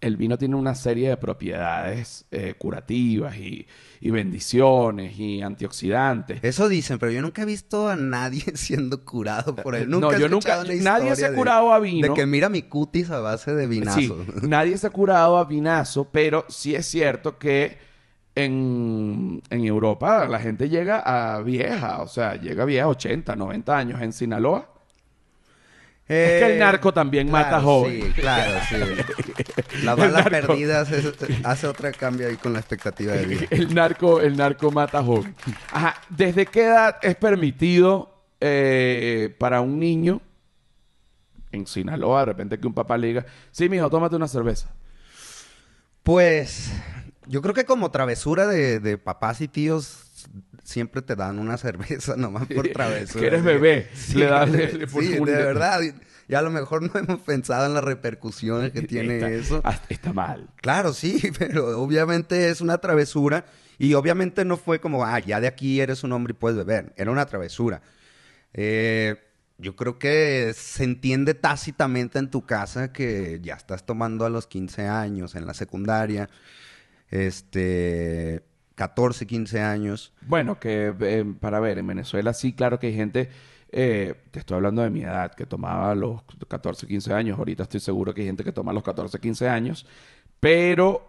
el 0.00 0.16
vino 0.16 0.38
tiene 0.38 0.56
una 0.56 0.74
serie 0.74 1.10
de 1.10 1.16
propiedades 1.18 2.24
eh, 2.30 2.54
curativas 2.56 3.36
y, 3.36 3.66
y 4.00 4.10
bendiciones 4.10 5.18
y 5.18 5.42
antioxidantes. 5.42 6.42
Eso 6.42 6.68
dicen, 6.70 6.98
pero 6.98 7.12
yo 7.12 7.20
nunca 7.20 7.42
he 7.42 7.44
visto 7.44 7.88
a 7.88 7.96
nadie 7.96 8.42
siendo 8.54 9.04
curado 9.04 9.54
por 9.54 9.74
él. 9.74 9.90
No, 9.90 10.00
Nunca 10.00 10.16
he 10.16 10.20
yo 10.20 10.28
nunca- 10.30 10.60
una 10.60 10.74
nadie 10.82 11.14
se 11.16 11.26
ha 11.26 11.30
de- 11.30 11.36
curado 11.36 11.72
a 11.72 11.78
vino. 11.80 12.08
De 12.08 12.14
que 12.14 12.24
mira 12.24 12.48
mi 12.48 12.62
cutis 12.62 13.10
a 13.10 13.20
base 13.20 13.54
de 13.54 13.66
vinazo. 13.66 14.00
Sí, 14.00 14.12
nadie 14.42 14.78
se 14.78 14.86
ha 14.86 14.90
curado 14.90 15.36
a 15.36 15.44
vinazo, 15.44 16.08
pero 16.10 16.46
sí 16.48 16.74
es 16.74 16.86
cierto 16.86 17.36
que 17.38 17.76
en, 18.34 19.42
en 19.50 19.64
Europa 19.64 20.26
la 20.28 20.38
gente 20.40 20.68
llega 20.68 21.00
a 21.00 21.42
vieja, 21.42 22.00
o 22.02 22.08
sea, 22.08 22.36
llega 22.36 22.62
a 22.62 22.66
vieja 22.66 22.88
80, 22.88 23.36
90 23.36 23.76
años. 23.76 24.00
En 24.00 24.12
Sinaloa, 24.12 24.72
Es 26.10 26.42
que 26.42 26.52
el 26.52 26.58
narco 26.58 26.92
también 26.92 27.30
mata 27.30 27.60
joven. 27.60 28.02
Sí, 28.02 28.12
claro, 28.20 28.60
sí. 28.68 28.76
La 29.84 29.94
bala 29.94 30.24
perdida 30.24 30.80
hace, 30.80 31.12
hace 31.44 31.66
otra 31.68 31.92
cambio 31.92 32.26
ahí 32.26 32.36
con 32.36 32.52
la 32.52 32.58
expectativa 32.58 33.12
de 33.12 33.26
vida. 33.26 33.46
el 33.50 33.72
narco, 33.72 34.20
el 34.20 34.36
narco 34.36 34.72
mata 34.72 35.04
joven. 35.04 35.36
Ajá, 35.70 35.94
¿desde 36.08 36.46
qué 36.46 36.64
edad 36.64 36.96
es 37.02 37.14
permitido 37.14 38.24
eh, 38.40 39.36
para 39.38 39.60
un 39.60 39.78
niño 39.78 40.20
en 41.52 41.66
Sinaloa, 41.68 42.20
de 42.20 42.26
repente 42.26 42.58
que 42.58 42.66
un 42.66 42.74
papá 42.74 42.98
le 42.98 43.06
diga, 43.06 43.26
sí, 43.52 43.68
mijo, 43.68 43.88
tómate 43.88 44.16
una 44.16 44.26
cerveza? 44.26 44.74
Pues 46.02 46.72
yo 47.26 47.40
creo 47.40 47.54
que 47.54 47.64
como 47.64 47.92
travesura 47.92 48.48
de, 48.48 48.80
de 48.80 48.98
papás 48.98 49.40
y 49.40 49.46
tíos 49.46 50.09
siempre 50.70 51.02
te 51.02 51.16
dan 51.16 51.38
una 51.38 51.56
cerveza 51.58 52.16
nomás 52.16 52.46
por 52.46 52.68
travesura. 52.68 53.20
que 53.20 53.26
eres 53.26 53.42
bebé. 53.44 53.88
Sí, 53.94 54.14
le 54.18 54.26
das 54.26 54.50
le- 54.50 54.72
le 54.72 54.86
sí, 54.88 55.08
de 55.08 55.20
verdad. 55.20 55.80
y 56.28 56.34
a 56.34 56.42
lo 56.42 56.50
mejor 56.50 56.82
no 56.82 56.98
hemos 56.98 57.20
pensado 57.20 57.66
en 57.66 57.74
las 57.74 57.84
repercusiones 57.84 58.72
que 58.72 58.82
tiene 58.86 59.16
Está- 59.16 59.30
eso. 59.30 59.62
Está 59.88 60.12
mal. 60.12 60.48
Claro, 60.56 60.92
sí, 60.94 61.20
pero 61.38 61.80
obviamente 61.80 62.48
es 62.50 62.60
una 62.60 62.78
travesura 62.78 63.44
y 63.78 63.94
obviamente 63.94 64.44
no 64.44 64.56
fue 64.56 64.80
como, 64.80 65.04
ah, 65.04 65.18
ya 65.18 65.40
de 65.40 65.46
aquí 65.48 65.80
eres 65.80 66.04
un 66.04 66.12
hombre 66.12 66.32
y 66.32 66.34
puedes 66.34 66.56
beber. 66.56 66.92
Era 66.96 67.10
una 67.10 67.26
travesura. 67.26 67.82
Eh, 68.52 69.16
yo 69.58 69.76
creo 69.76 69.98
que 69.98 70.52
se 70.56 70.84
entiende 70.84 71.34
tácitamente 71.34 72.18
en 72.18 72.30
tu 72.30 72.46
casa 72.46 72.92
que 72.92 73.40
ya 73.42 73.54
estás 73.54 73.84
tomando 73.84 74.24
a 74.24 74.30
los 74.30 74.46
15 74.46 74.86
años, 74.86 75.34
en 75.34 75.46
la 75.46 75.52
secundaria, 75.54 76.28
este, 77.10 78.42
14, 78.80 79.26
15 79.26 79.60
años. 79.60 80.14
Bueno, 80.22 80.58
que 80.58 80.94
eh, 81.00 81.24
para 81.38 81.60
ver, 81.60 81.76
en 81.78 81.86
Venezuela 81.86 82.32
sí, 82.32 82.54
claro 82.54 82.78
que 82.78 82.86
hay 82.86 82.94
gente, 82.94 83.28
eh, 83.70 84.14
te 84.30 84.38
estoy 84.38 84.54
hablando 84.56 84.80
de 84.80 84.88
mi 84.88 85.02
edad, 85.02 85.34
que 85.34 85.44
tomaba 85.44 85.94
los 85.94 86.22
14, 86.48 86.86
15 86.86 87.12
años, 87.12 87.38
ahorita 87.38 87.64
estoy 87.64 87.80
seguro 87.80 88.14
que 88.14 88.22
hay 88.22 88.28
gente 88.28 88.42
que 88.42 88.52
toma 88.52 88.72
los 88.72 88.82
14, 88.82 89.18
15 89.20 89.48
años, 89.50 89.84
pero 90.40 91.06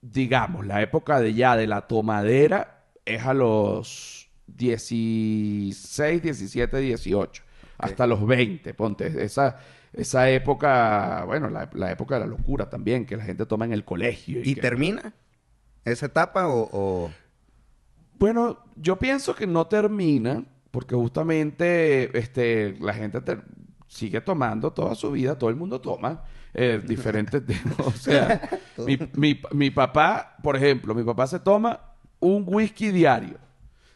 digamos, 0.00 0.64
la 0.66 0.80
época 0.80 1.20
de 1.20 1.34
ya 1.34 1.56
de 1.58 1.66
la 1.66 1.82
tomadera 1.86 2.86
es 3.04 3.22
a 3.26 3.34
los 3.34 4.30
16, 4.46 6.22
17, 6.22 6.78
18, 6.78 7.42
hasta 7.76 8.06
los 8.06 8.26
20, 8.26 8.72
ponte, 8.74 9.22
esa... 9.22 9.58
Esa 9.92 10.30
época, 10.30 11.24
bueno, 11.26 11.50
la, 11.50 11.68
la 11.74 11.90
época 11.90 12.14
de 12.14 12.20
la 12.20 12.26
locura 12.28 12.70
también, 12.70 13.04
que 13.06 13.16
la 13.16 13.24
gente 13.24 13.44
toma 13.44 13.64
en 13.64 13.72
el 13.72 13.84
colegio. 13.84 14.40
¿Y 14.40 14.54
que- 14.54 14.60
termina 14.60 15.12
esa 15.84 16.06
etapa 16.06 16.48
o...? 16.48 16.68
o- 16.72 17.10
Bueno, 18.18 18.58
yo 18.76 18.96
pienso 18.98 19.34
que 19.34 19.46
no 19.46 19.66
termina 19.66 20.44
porque 20.70 20.94
justamente 20.94 22.16
este, 22.18 22.76
la 22.80 22.92
gente 22.94 23.20
te- 23.20 23.38
sigue 23.88 24.20
tomando 24.20 24.72
toda 24.72 24.94
su 24.94 25.10
vida, 25.10 25.36
todo 25.38 25.50
el 25.50 25.56
mundo 25.56 25.80
toma 25.80 26.22
eh, 26.54 26.80
diferentes 26.86 27.44
temas. 27.44 27.78
O 27.80 27.90
sea, 27.92 28.40
mi, 28.86 28.98
mi- 29.14 29.40
mi 29.52 29.70
papá, 29.70 30.36
por 30.42 30.56
ejemplo, 30.56 30.94
mi 30.94 31.02
papá 31.02 31.26
se 31.26 31.40
toma 31.40 31.80
un 32.20 32.44
whisky 32.46 32.90
diario, 32.90 33.38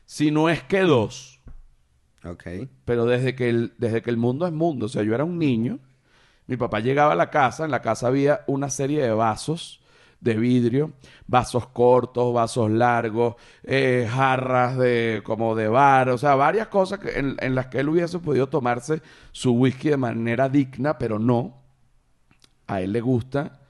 si 0.06 0.30
no 0.30 0.48
es 0.48 0.62
que 0.62 0.80
dos. 0.80 1.40
Ok. 2.24 2.44
Pero 2.86 3.04
desde 3.04 3.34
que, 3.34 3.50
el, 3.50 3.74
desde 3.76 4.00
que 4.00 4.08
el 4.10 4.16
mundo 4.16 4.46
es 4.46 4.52
mundo, 4.52 4.86
o 4.86 4.88
sea, 4.88 5.02
yo 5.02 5.14
era 5.14 5.24
un 5.24 5.38
niño, 5.38 5.78
mi 6.46 6.56
papá 6.56 6.80
llegaba 6.80 7.12
a 7.12 7.16
la 7.16 7.28
casa, 7.30 7.64
en 7.66 7.70
la 7.70 7.82
casa 7.82 8.06
había 8.06 8.40
una 8.46 8.70
serie 8.70 9.02
de 9.02 9.12
vasos 9.12 9.80
de 10.25 10.35
vidrio, 10.35 10.93
vasos 11.26 11.69
cortos, 11.69 12.33
vasos 12.33 12.71
largos, 12.71 13.37
eh, 13.62 14.09
jarras 14.11 14.78
de 14.78 15.21
como 15.23 15.54
de 15.54 15.69
bar, 15.69 16.09
o 16.09 16.19
sea, 16.19 16.35
varias 16.35 16.69
cosas 16.69 17.00
en, 17.14 17.37
en 17.38 17.54
las 17.54 17.66
que 17.66 17.81
él 17.81 17.90
hubiese 17.90 18.19
podido 18.19 18.49
tomarse 18.49 19.02
su 19.33 19.52
whisky 19.52 19.90
de 19.90 19.99
manera 19.99 20.49
digna, 20.49 20.99
pero 20.99 21.19
no. 21.19 21.62
A 22.66 22.81
él 22.81 22.93
le 22.93 23.02
gusta 23.02 23.61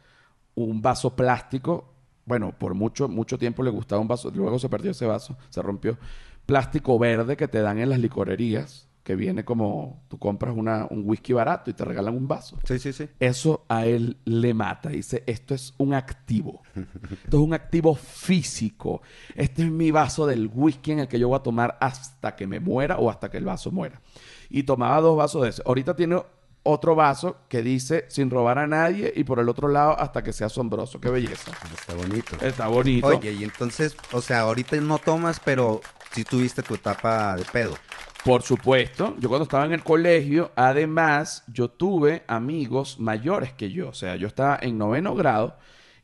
un 0.54 0.80
vaso 0.80 1.16
plástico. 1.16 1.92
Bueno, 2.24 2.54
por 2.56 2.74
mucho, 2.74 3.08
mucho 3.08 3.36
tiempo 3.36 3.64
le 3.64 3.70
gustaba 3.70 4.00
un 4.00 4.08
vaso, 4.08 4.30
luego 4.30 4.58
se 4.60 4.68
perdió 4.68 4.92
ese 4.92 5.06
vaso, 5.06 5.36
se 5.50 5.60
rompió. 5.60 5.98
Plástico 6.46 6.98
verde 7.00 7.36
que 7.36 7.48
te 7.48 7.60
dan 7.60 7.78
en 7.80 7.90
las 7.90 7.98
licorerías, 7.98 8.88
que 9.04 9.14
viene 9.16 9.44
como 9.44 10.02
tú 10.08 10.18
compras 10.18 10.54
una, 10.56 10.86
un 10.88 11.02
whisky 11.04 11.34
barato 11.34 11.70
y 11.70 11.74
te 11.74 11.84
regalan 11.84 12.16
un 12.16 12.26
vaso. 12.26 12.58
Sí, 12.64 12.78
sí, 12.78 12.94
sí. 12.94 13.06
Eso 13.20 13.66
a 13.68 13.84
él 13.84 14.16
le 14.24 14.54
mata. 14.54 14.88
Dice, 14.88 15.22
esto 15.26 15.54
es 15.54 15.74
un 15.76 15.92
activo. 15.92 16.62
Esto 16.74 17.36
es 17.36 17.42
un 17.42 17.52
activo 17.52 17.94
físico. 17.94 19.02
Este 19.34 19.62
es 19.62 19.70
mi 19.70 19.90
vaso 19.90 20.26
del 20.26 20.50
whisky 20.52 20.92
en 20.92 21.00
el 21.00 21.08
que 21.08 21.18
yo 21.18 21.28
voy 21.28 21.36
a 21.36 21.42
tomar 21.42 21.76
hasta 21.82 22.34
que 22.34 22.46
me 22.46 22.60
muera 22.60 22.96
o 22.96 23.10
hasta 23.10 23.30
que 23.30 23.36
el 23.36 23.44
vaso 23.44 23.70
muera. 23.70 24.00
Y 24.48 24.62
tomaba 24.62 24.98
dos 25.02 25.18
vasos 25.18 25.42
de 25.42 25.50
ese. 25.50 25.62
Ahorita 25.66 25.94
tiene 25.94 26.22
otro 26.62 26.94
vaso 26.94 27.36
que 27.48 27.60
dice 27.60 28.06
sin 28.08 28.30
robar 28.30 28.58
a 28.58 28.66
nadie 28.66 29.12
y 29.14 29.24
por 29.24 29.38
el 29.38 29.50
otro 29.50 29.68
lado 29.68 30.00
hasta 30.00 30.22
que 30.22 30.32
sea 30.32 30.46
asombroso. 30.46 30.98
Qué 30.98 31.10
belleza. 31.10 31.52
Está 31.78 31.92
bonito. 31.94 32.36
Está 32.40 32.68
bonito. 32.68 33.06
Oye, 33.08 33.32
y 33.34 33.44
entonces, 33.44 33.94
o 34.12 34.22
sea, 34.22 34.40
ahorita 34.40 34.76
no 34.76 34.96
tomas, 34.96 35.40
pero 35.44 35.82
sí 36.12 36.24
tuviste 36.24 36.62
tu 36.62 36.74
etapa 36.74 37.36
de 37.36 37.44
pedo. 37.44 37.74
Por 38.24 38.40
supuesto, 38.42 39.14
yo 39.18 39.28
cuando 39.28 39.42
estaba 39.42 39.66
en 39.66 39.72
el 39.74 39.84
colegio, 39.84 40.50
además, 40.56 41.44
yo 41.46 41.68
tuve 41.68 42.22
amigos 42.26 42.98
mayores 42.98 43.52
que 43.52 43.70
yo. 43.70 43.90
O 43.90 43.92
sea, 43.92 44.16
yo 44.16 44.26
estaba 44.28 44.58
en 44.62 44.78
noveno 44.78 45.14
grado 45.14 45.58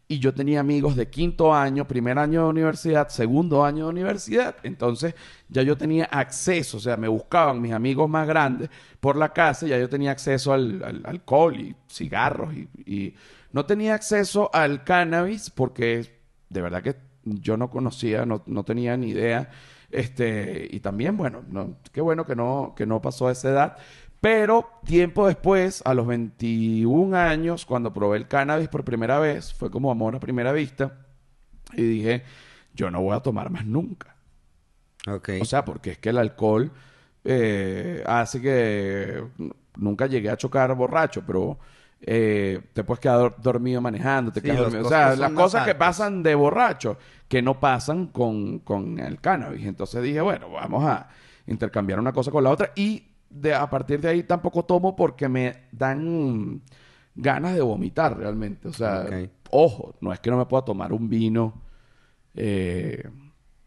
y 0.06 0.18
yo 0.18 0.34
tenía 0.34 0.60
amigos 0.60 0.96
de 0.96 1.08
quinto 1.08 1.54
año, 1.54 1.88
primer 1.88 2.18
año 2.18 2.42
de 2.42 2.48
universidad, 2.50 3.08
segundo 3.08 3.64
año 3.64 3.84
de 3.84 3.90
universidad. 3.90 4.56
Entonces, 4.64 5.14
ya 5.48 5.62
yo 5.62 5.78
tenía 5.78 6.04
acceso, 6.06 6.76
o 6.76 6.80
sea, 6.80 6.98
me 6.98 7.08
buscaban 7.08 7.62
mis 7.62 7.72
amigos 7.72 8.10
más 8.10 8.26
grandes 8.28 8.68
por 9.00 9.16
la 9.16 9.32
casa, 9.32 9.66
ya 9.66 9.78
yo 9.78 9.88
tenía 9.88 10.10
acceso 10.10 10.52
al, 10.52 10.82
al- 10.84 11.02
alcohol 11.06 11.58
y 11.58 11.74
cigarros 11.90 12.52
y, 12.54 12.68
y 12.84 13.14
no 13.52 13.64
tenía 13.64 13.94
acceso 13.94 14.50
al 14.52 14.84
cannabis 14.84 15.48
porque 15.50 16.20
de 16.50 16.60
verdad 16.62 16.82
que 16.82 16.96
yo 17.24 17.56
no 17.56 17.70
conocía, 17.70 18.26
no, 18.26 18.42
no 18.46 18.64
tenía 18.64 18.96
ni 18.98 19.10
idea. 19.10 19.50
Este, 19.90 20.68
y 20.70 20.80
también, 20.80 21.16
bueno, 21.16 21.42
no, 21.48 21.76
qué 21.92 22.00
bueno 22.00 22.24
que 22.24 22.36
no, 22.36 22.74
que 22.76 22.86
no 22.86 23.02
pasó 23.02 23.28
a 23.28 23.32
esa 23.32 23.50
edad. 23.50 23.76
Pero 24.20 24.68
tiempo 24.84 25.26
después, 25.26 25.82
a 25.84 25.94
los 25.94 26.06
21 26.06 27.16
años, 27.16 27.64
cuando 27.64 27.92
probé 27.92 28.18
el 28.18 28.28
cannabis 28.28 28.68
por 28.68 28.84
primera 28.84 29.18
vez, 29.18 29.54
fue 29.54 29.70
como 29.70 29.90
amor 29.90 30.14
a 30.14 30.20
primera 30.20 30.52
vista. 30.52 31.06
Y 31.72 31.82
dije, 31.82 32.24
yo 32.74 32.90
no 32.90 33.00
voy 33.00 33.16
a 33.16 33.20
tomar 33.20 33.50
más 33.50 33.64
nunca. 33.64 34.16
Ok. 35.08 35.30
O 35.40 35.44
sea, 35.44 35.64
porque 35.64 35.92
es 35.92 35.98
que 35.98 36.10
el 36.10 36.18
alcohol 36.18 36.70
eh, 37.24 38.02
hace 38.06 38.40
que 38.42 39.24
nunca 39.76 40.06
llegué 40.06 40.30
a 40.30 40.36
chocar 40.36 40.74
borracho, 40.74 41.24
pero 41.26 41.58
eh, 42.02 42.60
te 42.72 42.84
puedes 42.84 43.00
quedar 43.00 43.18
dor- 43.18 43.36
dormido 43.42 43.80
manejando, 43.80 44.32
te 44.32 44.40
Sí, 44.40 44.46
quedas 44.46 44.58
dormido. 44.58 44.86
O 44.86 44.88
sea, 44.88 45.16
las 45.16 45.32
cosas 45.32 45.64
que 45.66 45.74
pasan 45.74 46.22
de 46.22 46.34
borracho 46.34 46.96
que 47.28 47.42
no 47.42 47.60
pasan 47.60 48.06
con, 48.08 48.60
con 48.60 48.98
el 48.98 49.20
cannabis. 49.20 49.66
Entonces 49.66 50.02
dije, 50.02 50.20
bueno, 50.20 50.50
vamos 50.50 50.84
a 50.84 51.08
intercambiar 51.46 51.98
una 51.98 52.12
cosa 52.12 52.30
con 52.30 52.44
la 52.44 52.50
otra 52.50 52.72
y 52.74 53.04
de, 53.28 53.54
a 53.54 53.68
partir 53.70 54.00
de 54.00 54.08
ahí 54.08 54.22
tampoco 54.24 54.64
tomo 54.64 54.96
porque 54.96 55.28
me 55.28 55.64
dan 55.72 56.62
ganas 57.14 57.54
de 57.54 57.60
vomitar 57.60 58.16
realmente. 58.16 58.68
O 58.68 58.72
sea, 58.72 59.04
ojo, 59.50 59.94
no 60.00 60.12
es 60.12 60.20
que 60.20 60.30
no 60.30 60.36
me 60.38 60.46
pueda 60.46 60.64
tomar 60.64 60.92
un 60.92 61.08
vino, 61.08 61.62
eh, 62.34 63.02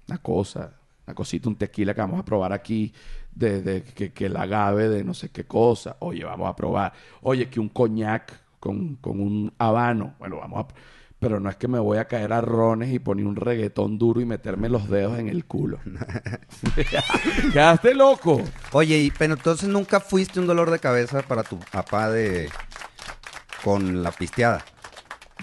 una 0.08 0.18
cosa, 0.20 0.74
una 1.06 1.14
cosita, 1.16 1.50
un 1.50 1.56
tequila 1.56 1.94
que 1.94 2.02
vamos 2.02 2.20
a 2.20 2.26
probar 2.26 2.54
aquí, 2.54 2.94
de, 3.36 3.62
de 3.62 3.84
que, 3.84 4.12
que 4.14 4.26
el 4.28 4.38
agave 4.38 4.90
de 4.90 5.04
no 5.04 5.14
sé 5.14 5.30
qué 5.30 5.46
cosa. 5.46 5.98
Oye, 6.00 6.24
vamos 6.24 6.50
a 6.50 6.56
probar. 6.56 6.94
Oye, 7.22 7.50
que 7.50 7.60
un 7.60 7.70
coñac 7.70 8.42
con, 8.60 8.96
con 8.96 9.20
un 9.20 9.54
habano. 9.58 10.16
Bueno, 10.20 10.38
vamos 10.38 10.66
a... 10.66 10.68
Pero 11.20 11.40
no 11.40 11.50
es 11.50 11.56
que 11.56 11.70
me 11.70 11.80
voy 11.80 12.00
a 12.00 12.06
caer 12.06 12.34
a 12.34 12.42
rones 12.42 12.94
y 12.94 13.00
poner 13.00 13.26
un 13.26 13.38
reggaetón 13.38 13.98
duro 13.98 14.20
y 14.20 14.26
meterme 14.26 14.68
los 14.68 14.90
dedos 14.90 15.18
en 15.20 15.30
el 15.30 15.46
culo. 15.46 15.80
Quedaste 17.54 17.94
loco. 17.94 18.42
Oye, 18.74 18.98
y, 18.98 19.12
pero 19.12 19.36
entonces 19.36 19.70
nunca 19.70 20.02
fuiste 20.02 20.42
un 20.42 20.48
dolor 20.48 20.70
de 20.70 20.80
cabeza 20.80 21.22
para 21.22 21.44
tu 21.44 21.58
papá 21.60 22.10
de... 22.10 22.50
con 23.64 24.04
la 24.04 24.12
pisteada. 24.12 24.66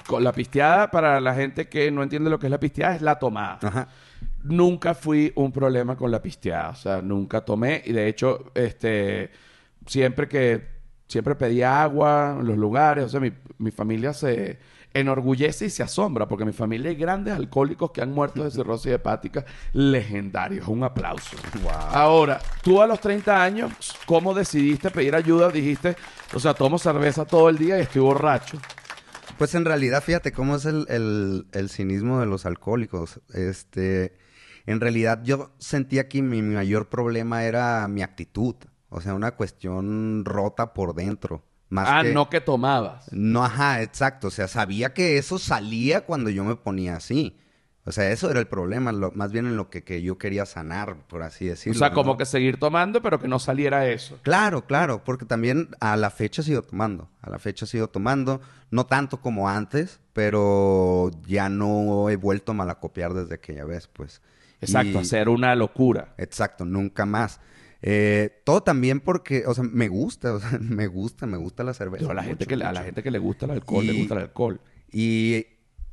Con 0.07 0.23
la 0.23 0.33
pisteada, 0.33 0.91
para 0.91 1.19
la 1.19 1.35
gente 1.35 1.69
que 1.69 1.91
no 1.91 2.03
entiende 2.03 2.29
lo 2.29 2.39
que 2.39 2.49
es 2.49 2.51
la 2.51 2.61
pisteada, 2.61 2.97
es 2.97 3.03
la 3.03 3.19
tomada. 3.19 3.59
Ajá. 3.63 3.89
Nunca 4.43 4.95
fui 4.95 5.33
un 5.37 5.53
problema 5.53 5.97
con 5.97 6.11
la 6.11 6.23
pisteada. 6.23 6.71
O 6.71 6.75
sea, 6.77 7.03
nunca 7.03 7.43
tomé. 7.45 7.83
Y 7.85 7.93
de 7.93 8.09
hecho, 8.09 8.51
este, 8.55 9.31
siempre 9.87 10.29
que, 10.29 10.67
siempre 11.09 11.35
pedía 11.35 11.83
agua 11.83 12.37
en 12.41 12.47
los 12.47 12.57
lugares. 12.57 13.05
O 13.05 13.09
sea, 13.09 13.21
mi, 13.21 13.33
mi 13.59 13.71
familia 13.71 14.13
se 14.13 14.59
enorgullece 14.93 15.67
y 15.67 15.71
se 15.71 15.85
asombra 15.85 16.27
porque 16.27 16.45
mi 16.45 16.53
familia 16.53 16.91
hay 16.91 16.97
grandes 16.97 17.33
alcohólicos 17.35 17.93
que 17.93 18.03
han 18.03 18.11
muerto 18.13 18.43
de 18.43 18.51
cirrosis 18.51 18.91
hepática 18.93 19.45
legendarios. 19.73 20.67
Un 20.69 20.83
aplauso. 20.83 21.37
Ahora, 21.93 22.41
tú 22.63 22.81
a 22.83 22.87
los 22.87 22.99
30 23.01 23.43
años, 23.43 23.73
¿cómo 24.07 24.35
decidiste 24.35 24.91
pedir 24.91 25.15
ayuda? 25.15 25.49
Dijiste, 25.51 25.95
o 26.35 26.41
sea, 26.41 26.55
tomo 26.55 26.79
cerveza 26.79 27.25
todo 27.25 27.49
el 27.49 27.59
día 27.59 27.79
y 27.79 27.83
estoy 27.83 28.03
borracho. 28.03 28.59
Pues 29.39 29.55
en 29.55 29.65
realidad, 29.65 30.03
fíjate 30.03 30.33
cómo 30.33 30.57
es 30.57 30.65
el, 30.67 30.87
el- 30.89 31.47
el 31.53 31.69
cinismo 31.71 32.21
de 32.21 32.27
los 32.27 32.45
alcohólicos. 32.45 33.21
Este, 33.33 34.19
en 34.67 34.81
realidad 34.81 35.21
yo 35.25 35.51
sentía 35.59 36.09
que 36.09 36.23
mi 36.23 36.43
mayor 36.43 36.89
problema 36.89 37.45
era 37.45 37.87
mi 37.89 38.03
actitud. 38.03 38.55
O 38.89 39.01
sea, 39.01 39.15
una 39.15 39.33
cuestión 39.33 40.25
rota 40.25 40.75
por 40.75 40.95
dentro. 40.95 41.45
Más 41.69 41.89
ah, 41.89 42.03
que- 42.03 42.13
no 42.13 42.29
que 42.29 42.41
tomabas. 42.41 43.07
No, 43.13 43.45
ajá, 43.45 43.83
exacto. 43.83 44.27
O 44.29 44.31
sea, 44.33 44.49
sabía 44.49 44.93
que 44.93 45.17
eso 45.19 45.39
salía 45.39 46.01
cuando 46.05 46.29
yo 46.31 46.43
me 46.45 46.57
ponía 46.57 46.97
así. 46.97 47.37
O 47.87 47.93
sea, 47.93 48.11
eso 48.11 48.31
era 48.31 48.41
el 48.41 48.47
problema, 48.47 48.93
lo- 48.93 49.11
más 49.13 49.33
bien 49.33 49.47
en 49.47 49.57
lo 49.57 49.71
que, 49.71 49.83
que 49.85 50.03
yo 50.03 50.19
quería 50.19 50.45
sanar, 50.45 50.97
por 51.09 51.23
así 51.23 51.47
O 51.47 51.51
decirlo. 51.51 51.79
sea, 51.79 51.93
como 51.93 52.13
¿no? 52.13 52.17
que 52.19 52.27
seguir 52.27 52.59
tomando, 52.59 53.01
pero 53.01 53.19
que 53.19 53.27
no 53.29 53.39
saliera 53.39 53.87
eso. 53.89 54.19
Claro, 54.23 54.67
claro, 54.67 55.03
porque 55.03 55.25
también 55.25 55.69
a 55.81 55.97
la 55.97 56.11
fecha 56.11 56.43
sigo 56.43 56.63
tomando. 56.63 57.09
A 57.23 57.31
la 57.31 57.39
fecha 57.39 57.65
sigo 57.67 57.89
tomando, 57.89 58.41
no 58.71 58.85
tanto 58.87 59.21
como 59.21 59.49
antes, 59.49 59.99
pero 60.13 61.11
ya 61.27 61.49
no 61.49 62.11
he 62.11 62.17
vuelto 62.17 62.53
a 62.53 62.55
malacopiar 62.57 63.15
desde 63.15 63.37
aquella 63.37 63.65
vez, 63.65 63.87
pues. 63.89 64.21
Exacto, 64.61 64.99
Y- 64.99 65.03
hacer 65.03 65.29
una 65.29 65.55
locura. 65.55 66.15
Exacto, 66.19 66.65
nunca 66.65 67.07
más. 67.07 67.41
Eh, 67.83 68.43
todo 68.45 68.63
también 68.63 69.01
porque, 69.01 69.45
o 69.47 69.55
sea, 69.55 69.65
me 69.65 69.89
gusta, 69.89 70.35
o 70.35 70.41
sea, 70.41 70.59
me 70.61 70.87
gusta, 70.87 71.27
me 71.27 71.39
gusta 71.39 71.65
la 71.65 71.73
cerveza. 71.75 72.01
Pero 72.07 72.11
a 72.13 72.15
la, 72.15 72.23
gente 72.25 72.47
que, 72.47 72.57
le- 72.57 72.65
a 72.65 72.73
la 72.73 72.81
mucho. 72.81 72.85
gente 72.87 73.03
que 73.03 73.11
le 73.11 73.19
gusta 73.19 73.47
el 73.47 73.53
alcohol, 73.53 73.87
le 73.87 73.93
gusta 73.95 74.15
el 74.15 74.21
alcohol. 74.21 74.61
Y, 74.93 75.47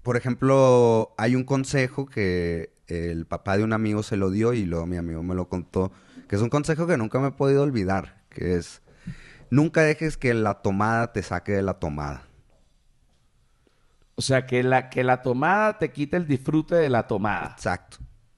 por 0.03 0.17
ejemplo, 0.17 1.13
hay 1.17 1.36
un 1.36 1.43
consejo 1.45 2.05
que 2.05 2.74
el 2.88 3.25
papá 3.25 3.57
de 3.57 3.63
un 3.63 3.74
amigo 3.74 4.03
se 4.03 4.17
lo 4.17 4.31
dio 4.31 4.53
y 4.53 4.65
luego 4.65 4.86
mi 4.86 4.97
amigo 4.97 5.21
me 5.24 5.36
lo 5.36 5.47
contó, 5.50 5.91
que 6.27 6.36
es 6.36 6.41
un 6.41 6.50
consejo 6.50 6.88
que 6.88 6.97
nunca 6.97 7.19
me 7.19 7.27
he 7.29 7.31
podido 7.31 7.63
olvidar, 7.63 8.24
que 8.29 8.55
es, 8.55 8.81
nunca 9.50 9.81
dejes 9.81 10.17
que 10.17 10.33
la 10.33 10.55
tomada 10.62 11.12
te 11.13 11.21
saque 11.24 11.51
de 11.53 11.62
la 11.63 11.75
tomada. 11.75 12.24
O 14.15 14.21
sea, 14.21 14.45
que 14.47 14.63
la, 14.63 14.89
que 14.89 15.03
la 15.03 15.21
tomada 15.21 15.77
te 15.77 15.91
quite 15.91 16.17
el 16.17 16.27
disfrute 16.27 16.75
de 16.75 16.89
la 16.89 17.05
tomada. 17.07 17.51
Exacto, 17.55 17.97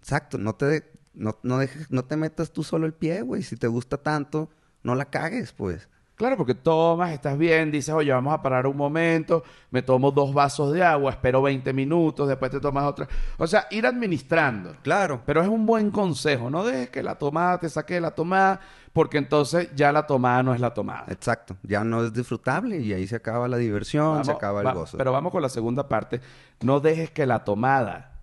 exacto, 0.09 0.39
no 0.39 0.55
te, 0.55 0.91
no, 1.13 1.37
no 1.43 1.59
dejes, 1.59 1.91
no 1.91 2.03
te 2.03 2.17
metas 2.17 2.51
tú 2.51 2.63
solo 2.63 2.87
el 2.87 2.93
pie, 2.93 3.21
güey, 3.21 3.43
si 3.43 3.55
te 3.57 3.67
gusta 3.67 3.97
tanto, 3.97 4.49
no 4.81 4.95
la 4.95 5.05
cagues, 5.05 5.53
pues. 5.53 5.87
Claro, 6.15 6.35
porque 6.35 6.55
tomas, 6.55 7.11
estás 7.11 7.37
bien, 7.37 7.69
dices, 7.71 7.93
oye, 7.93 8.11
vamos 8.11 8.33
a 8.33 8.41
parar 8.41 8.65
un 8.67 8.75
momento, 8.75 9.43
me 9.71 9.81
tomo 9.83 10.11
dos 10.11 10.33
vasos 10.33 10.73
de 10.73 10.83
agua, 10.83 11.11
espero 11.11 11.41
20 11.43 11.71
minutos, 11.73 12.27
después 12.27 12.51
te 12.51 12.59
tomas 12.59 12.83
otra. 12.85 13.07
O 13.37 13.45
sea, 13.47 13.67
ir 13.71 13.85
administrando. 13.85 14.75
Claro. 14.81 15.21
Pero 15.25 15.41
es 15.43 15.47
un 15.47 15.65
buen 15.65 15.91
consejo, 15.91 16.49
no 16.49 16.65
dejes 16.65 16.89
que 16.89 17.03
la 17.03 17.15
tomada 17.15 17.57
te 17.59 17.69
saque 17.69 17.93
de 17.93 18.01
la 18.01 18.11
tomada, 18.11 18.59
porque 18.91 19.17
entonces 19.17 19.69
ya 19.75 19.91
la 19.93 20.07
tomada 20.07 20.41
no 20.43 20.53
es 20.55 20.59
la 20.59 20.73
tomada. 20.73 21.05
Exacto, 21.07 21.55
ya 21.63 21.83
no 21.85 22.03
es 22.03 22.11
disfrutable 22.11 22.79
y 22.79 22.91
ahí 22.91 23.07
se 23.07 23.15
acaba 23.15 23.47
la 23.47 23.55
diversión, 23.57 24.25
se 24.25 24.31
acaba 24.31 24.59
el 24.61 24.67
va- 24.67 24.73
gozo. 24.73 24.97
Pero 24.97 25.11
vamos 25.13 25.31
con 25.31 25.41
la 25.41 25.49
segunda 25.49 25.87
parte. 25.87 26.19
No 26.61 26.79
dejes 26.81 27.11
que 27.11 27.25
la 27.27 27.45
tomada. 27.45 28.18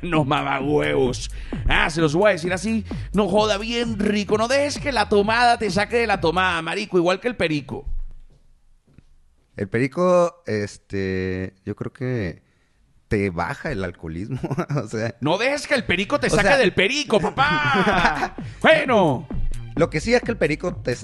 Bueno, 0.00 0.24
mamagüevos. 0.24 1.30
Ah, 1.68 1.90
se 1.90 2.00
los 2.00 2.14
voy 2.14 2.28
a 2.30 2.32
decir 2.34 2.52
así. 2.52 2.84
No 3.12 3.28
joda 3.28 3.58
bien 3.58 3.98
rico. 3.98 4.38
No 4.38 4.46
dejes 4.46 4.78
que 4.78 4.92
la 4.92 5.08
tomada 5.08 5.58
te 5.58 5.68
saque 5.70 5.96
de 5.96 6.06
la 6.06 6.20
tomada, 6.20 6.62
marico. 6.62 6.96
Igual 6.98 7.18
que 7.18 7.26
el 7.28 7.36
perico. 7.36 7.84
El 9.56 9.68
perico, 9.68 10.42
este, 10.46 11.54
yo 11.64 11.74
creo 11.76 11.92
que 11.92 12.42
te 13.08 13.30
baja 13.30 13.70
el 13.70 13.84
alcoholismo, 13.84 14.40
o 14.84 14.88
sea, 14.88 15.14
No 15.20 15.38
dejes 15.38 15.66
que 15.66 15.74
el 15.74 15.84
perico 15.84 16.18
te 16.18 16.28
saque 16.30 16.48
sea- 16.48 16.56
del 16.56 16.74
perico, 16.74 17.20
papá. 17.20 18.34
bueno. 18.62 19.28
lo 19.76 19.90
que 19.90 20.00
sí 20.00 20.12
es 20.14 20.22
que 20.22 20.32
el 20.32 20.38
perico 20.38 20.74
te, 20.74 20.96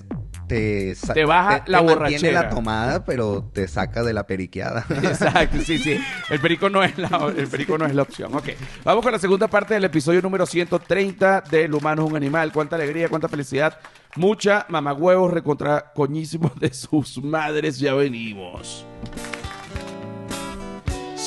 te, 0.50 0.97
Te 1.14 1.25
baja 1.25 1.62
la 1.66 1.78
mantiene 1.78 1.95
borrachera. 1.95 2.42
la 2.42 2.49
tomada, 2.50 3.04
pero 3.04 3.49
te 3.52 3.69
saca 3.69 4.02
de 4.02 4.12
la 4.12 4.26
periqueada. 4.26 4.85
Exacto, 5.02 5.59
sí, 5.64 5.78
sí. 5.78 5.97
El 6.28 6.40
perico 6.40 6.69
no 6.69 6.83
es 6.83 6.99
la, 6.99 7.33
el 7.37 7.47
perico 7.47 7.78
no 7.78 7.87
es 7.87 7.95
la 7.95 8.02
opción. 8.02 8.35
Ok. 8.35 8.49
Vamos 8.83 9.04
con 9.04 9.12
la 9.12 9.21
segunda 9.21 9.47
parte 9.47 9.75
del 9.75 9.85
episodio 9.85 10.21
número 10.21 10.47
130 10.47 11.45
de 11.49 11.64
El 11.64 11.75
humano 11.75 12.04
es 12.04 12.11
un 12.11 12.16
animal. 12.16 12.52
Cuánta 12.52 12.75
alegría, 12.75 13.09
cuánta 13.09 13.28
felicidad. 13.28 13.78
Mucha 14.16 14.66
mamagüevos 14.69 15.33
recontra 15.33 15.92
coñísimos 15.95 16.59
de 16.59 16.75
sus 16.75 17.23
madres. 17.23 17.78
Ya 17.78 17.95
venimos. 17.95 18.85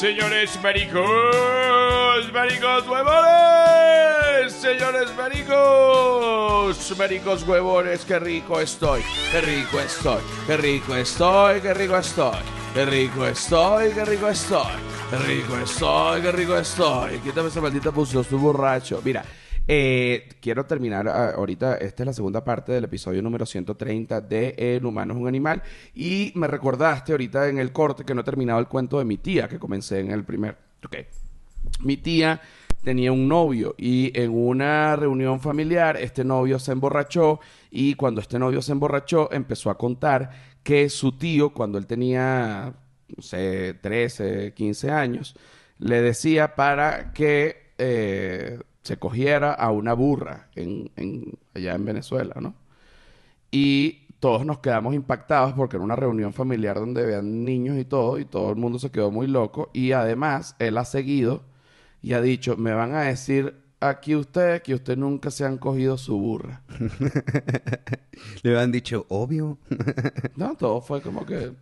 Señores 0.03 0.59
maricos, 0.61 2.29
maricos 2.33 2.85
huevones, 2.89 4.51
señores 4.51 5.15
maricos, 5.15 6.97
maricos 6.97 7.47
huevones, 7.47 8.03
qué 8.03 8.19
rico 8.19 8.59
estoy, 8.59 9.01
qué 9.31 9.39
rico 9.39 9.79
estoy, 9.79 10.21
qué 10.45 10.57
rico 10.57 10.93
estoy, 10.93 11.61
qué 11.61 11.73
rico 11.73 11.95
estoy, 11.95 12.43
qué 12.73 12.83
rico 12.83 13.25
estoy, 13.25 13.93
qué 13.93 14.03
rico 14.03 14.27
estoy, 14.27 14.75
qué 15.09 15.17
rico 15.19 15.57
estoy, 15.57 16.21
qué 16.21 16.31
rico 16.33 16.57
estoy. 16.57 17.19
Quítame 17.19 17.47
esa 17.47 17.61
maldita 17.61 17.93
posición, 17.93 18.23
estoy 18.23 18.39
borracho. 18.39 19.01
Mira, 19.05 19.23
eh, 19.67 20.29
quiero 20.41 20.65
terminar 20.65 21.07
ah, 21.07 21.31
ahorita, 21.35 21.77
esta 21.77 22.03
es 22.03 22.07
la 22.07 22.13
segunda 22.13 22.43
parte 22.43 22.73
del 22.73 22.83
episodio 22.83 23.21
número 23.21 23.45
130 23.45 24.21
de 24.21 24.55
El 24.57 24.85
humano 24.85 25.13
es 25.13 25.19
un 25.19 25.27
animal 25.27 25.63
y 25.95 26.31
me 26.35 26.47
recordaste 26.47 27.13
ahorita 27.13 27.47
en 27.47 27.59
el 27.59 27.71
corte 27.71 28.03
que 28.03 28.13
no 28.13 28.21
he 28.21 28.23
terminado 28.25 28.59
el 28.59 28.67
cuento 28.67 28.99
de 28.99 29.05
mi 29.05 29.17
tía 29.17 29.47
que 29.47 29.59
comencé 29.59 29.99
en 29.99 30.11
el 30.11 30.23
primer. 30.23 30.57
Ok. 30.85 30.97
Mi 31.79 31.97
tía 31.97 32.41
tenía 32.83 33.11
un 33.11 33.27
novio 33.27 33.75
y 33.77 34.11
en 34.19 34.31
una 34.31 34.95
reunión 34.95 35.39
familiar 35.39 35.95
este 35.97 36.25
novio 36.25 36.59
se 36.59 36.73
emborrachó 36.73 37.39
y 37.71 37.95
cuando 37.95 38.19
este 38.19 38.37
novio 38.37 38.61
se 38.61 38.73
emborrachó 38.73 39.31
empezó 39.31 39.69
a 39.69 39.77
contar 39.77 40.31
que 40.63 40.89
su 40.89 41.13
tío 41.13 41.53
cuando 41.53 41.77
él 41.77 41.87
tenía, 41.87 42.73
no 43.15 43.23
sé, 43.23 43.75
13, 43.75 44.53
15 44.53 44.91
años, 44.91 45.35
le 45.79 46.01
decía 46.01 46.55
para 46.55 47.13
que 47.13 47.73
eh, 47.77 48.59
se 48.83 48.97
cogiera 48.99 49.53
a 49.53 49.71
una 49.71 49.93
burra 49.93 50.49
en, 50.55 50.91
en- 50.97 51.37
allá 51.55 51.75
en 51.75 51.85
Venezuela, 51.85 52.35
¿no? 52.41 52.55
Y 53.51 54.07
todos 54.19 54.45
nos 54.45 54.59
quedamos 54.59 54.95
impactados 54.95 55.53
porque 55.53 55.75
era 55.77 55.83
una 55.85 55.95
reunión 55.95 56.33
familiar 56.33 56.77
donde 56.77 57.05
vean 57.05 57.43
niños 57.45 57.77
y 57.77 57.85
todo, 57.85 58.19
y 58.19 58.25
todo 58.25 58.49
el 58.49 58.55
mundo 58.55 58.79
se 58.79 58.91
quedó 58.91 59.11
muy 59.11 59.27
loco. 59.27 59.69
Y 59.73 59.91
además, 59.91 60.55
él 60.59 60.77
ha 60.77 60.85
seguido 60.85 61.43
y 62.01 62.13
ha 62.13 62.21
dicho, 62.21 62.57
me 62.57 62.73
van 62.73 62.95
a 62.95 63.01
decir 63.03 63.55
aquí 63.79 64.15
ustedes 64.15 64.61
que 64.63 64.73
ustedes 64.75 64.99
nunca 64.99 65.29
se 65.31 65.45
han 65.45 65.57
cogido 65.57 65.97
su 65.97 66.17
burra. 66.19 66.63
Le 68.43 68.51
habían 68.51 68.71
dicho, 68.71 69.05
obvio. 69.09 69.57
No, 70.35 70.55
todo 70.55 70.81
fue 70.81 71.01
como 71.01 71.25
que 71.25 71.53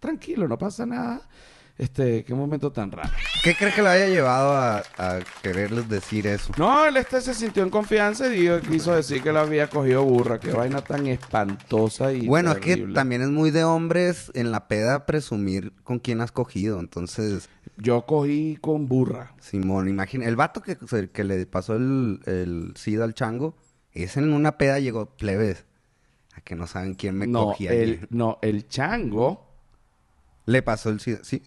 tranquilo, 0.00 0.48
no 0.48 0.58
pasa 0.58 0.86
nada. 0.86 1.28
Este, 1.76 2.22
qué 2.24 2.34
momento 2.34 2.70
tan 2.70 2.92
raro. 2.92 3.10
¿Qué 3.42 3.54
crees 3.56 3.74
que 3.74 3.82
le 3.82 3.88
haya 3.88 4.06
llevado 4.06 4.52
a, 4.52 4.78
a 4.96 5.18
quererles 5.42 5.88
decir 5.88 6.24
eso? 6.28 6.52
No, 6.56 6.86
él 6.86 6.96
este 6.96 7.20
se 7.20 7.34
sintió 7.34 7.64
en 7.64 7.70
confianza 7.70 8.28
y 8.32 8.42
dijo, 8.42 8.60
quiso 8.60 8.94
decir 8.94 9.22
que 9.22 9.32
la 9.32 9.40
había 9.40 9.68
cogido 9.68 10.04
burra. 10.04 10.38
Qué 10.38 10.52
vaina 10.52 10.82
tan 10.82 11.06
espantosa 11.08 12.12
y 12.12 12.26
Bueno, 12.28 12.52
es 12.52 12.58
que 12.58 12.76
también 12.76 13.22
es 13.22 13.28
muy 13.28 13.50
de 13.50 13.64
hombres 13.64 14.30
en 14.34 14.52
la 14.52 14.68
peda 14.68 15.04
presumir 15.04 15.72
con 15.82 15.98
quién 15.98 16.20
has 16.20 16.30
cogido. 16.30 16.78
Entonces, 16.78 17.48
Yo 17.76 18.06
cogí 18.06 18.56
con 18.60 18.86
burra. 18.86 19.34
Simón, 19.40 19.88
imagina, 19.88 20.26
el 20.26 20.36
vato 20.36 20.62
que, 20.62 20.78
que 21.12 21.24
le 21.24 21.44
pasó 21.46 21.74
el, 21.74 22.20
el 22.26 22.72
SIDA 22.76 23.02
al 23.02 23.14
chango, 23.14 23.56
ese 23.92 24.20
en 24.20 24.32
una 24.32 24.58
peda 24.58 24.78
llegó 24.78 25.06
plebes. 25.06 25.64
A 26.36 26.40
que 26.40 26.54
no 26.54 26.68
saben 26.68 26.94
quién 26.94 27.16
me 27.16 27.26
no, 27.26 27.46
cogía. 27.46 27.72
el, 27.72 28.06
no, 28.10 28.38
el 28.42 28.68
chango 28.68 29.44
Le 30.46 30.62
pasó 30.62 30.90
el 30.90 31.00
SIDA, 31.00 31.18
sí. 31.24 31.42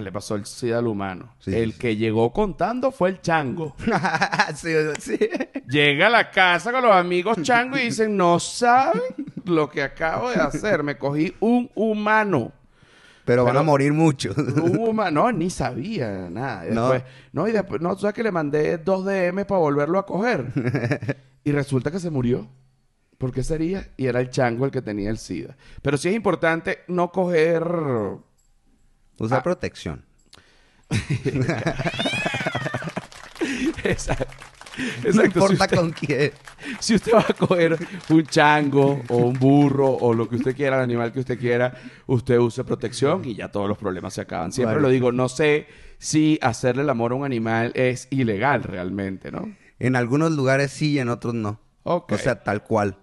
Le 0.00 0.12
pasó 0.12 0.34
el 0.34 0.46
SIDA 0.46 0.78
al 0.78 0.86
humano. 0.86 1.34
Sí, 1.38 1.54
el 1.54 1.72
sí. 1.72 1.78
que 1.78 1.96
llegó 1.96 2.32
contando 2.32 2.90
fue 2.90 3.10
el 3.10 3.20
chango. 3.20 3.74
sí, 4.54 4.72
sí. 4.98 5.18
Llega 5.68 6.06
a 6.06 6.10
la 6.10 6.30
casa 6.30 6.72
con 6.72 6.82
los 6.82 6.92
amigos 6.92 7.38
chango 7.42 7.76
y 7.76 7.82
dicen, 7.82 8.16
no 8.16 8.38
saben 8.40 9.02
lo 9.44 9.68
que 9.68 9.82
acabo 9.82 10.30
de 10.30 10.36
hacer. 10.36 10.82
Me 10.82 10.96
cogí 10.96 11.34
un 11.40 11.70
humano. 11.74 12.52
Pero, 13.24 13.44
van 13.44 13.56
a 13.56 13.62
morir 13.62 13.92
muchos. 13.92 14.36
Un 14.36 14.78
humano, 14.78 15.24
no, 15.24 15.32
ni 15.32 15.48
sabía 15.48 16.28
nada. 16.28 16.64
No. 16.70 16.92
No. 17.32 17.48
y 17.48 17.52
después, 17.52 17.80
no, 17.80 17.94
tú 17.94 18.00
sabes 18.00 18.14
que 18.14 18.22
le 18.22 18.32
mandé 18.32 18.78
dos 18.78 19.04
DM 19.04 19.44
para 19.44 19.60
volverlo 19.60 19.98
a 19.98 20.06
coger. 20.06 21.16
y 21.44 21.52
resulta 21.52 21.90
que 21.90 22.00
se 22.00 22.10
murió. 22.10 22.48
¿Por 23.18 23.32
qué 23.32 23.44
sería? 23.44 23.88
Y 23.96 24.06
era 24.06 24.18
el 24.18 24.30
chango 24.30 24.64
el 24.64 24.72
que 24.72 24.82
tenía 24.82 25.08
el 25.08 25.18
SIDA. 25.18 25.56
Pero 25.80 25.96
sí 25.96 26.08
es 26.08 26.16
importante 26.16 26.80
no 26.88 27.12
coger 27.12 27.62
Usa 29.18 29.38
Ah. 29.38 29.42
protección. 29.42 30.04
Exacto. 33.84 34.26
No. 35.04 35.12
Si 35.12 35.20
importa 35.26 35.64
usted, 35.64 35.76
con 35.76 35.90
quién. 35.92 36.32
si 36.80 36.94
usted 36.94 37.12
va 37.12 37.26
a 37.28 37.34
coger 37.34 37.76
un 38.08 38.24
chango 38.24 39.02
o 39.08 39.16
un 39.18 39.34
burro 39.38 39.90
o 39.90 40.14
lo 40.14 40.26
que 40.28 40.36
usted 40.36 40.56
quiera, 40.56 40.76
el 40.76 40.82
animal 40.82 41.12
que 41.12 41.20
usted 41.20 41.38
quiera, 41.38 41.74
usted 42.06 42.38
use 42.38 42.64
protección 42.64 43.22
y 43.26 43.34
ya 43.34 43.50
todos 43.50 43.68
los 43.68 43.76
problemas 43.76 44.14
se 44.14 44.22
acaban. 44.22 44.50
Siempre 44.52 44.76
Vale. 44.76 44.86
lo 44.86 44.90
digo, 44.90 45.12
no 45.12 45.28
sé 45.28 45.66
si 45.98 46.38
hacerle 46.40 46.82
el 46.82 46.90
amor 46.90 47.12
a 47.12 47.16
un 47.16 47.24
animal 47.26 47.72
es 47.74 48.08
ilegal 48.10 48.62
realmente, 48.62 49.30
¿no? 49.30 49.54
En 49.78 49.94
algunos 49.94 50.32
lugares 50.32 50.72
sí 50.72 50.92
y 50.92 50.98
en 51.00 51.10
otros 51.10 51.34
no. 51.34 51.60
O 51.82 52.06
sea, 52.16 52.42
tal 52.42 52.62
cual. 52.62 52.96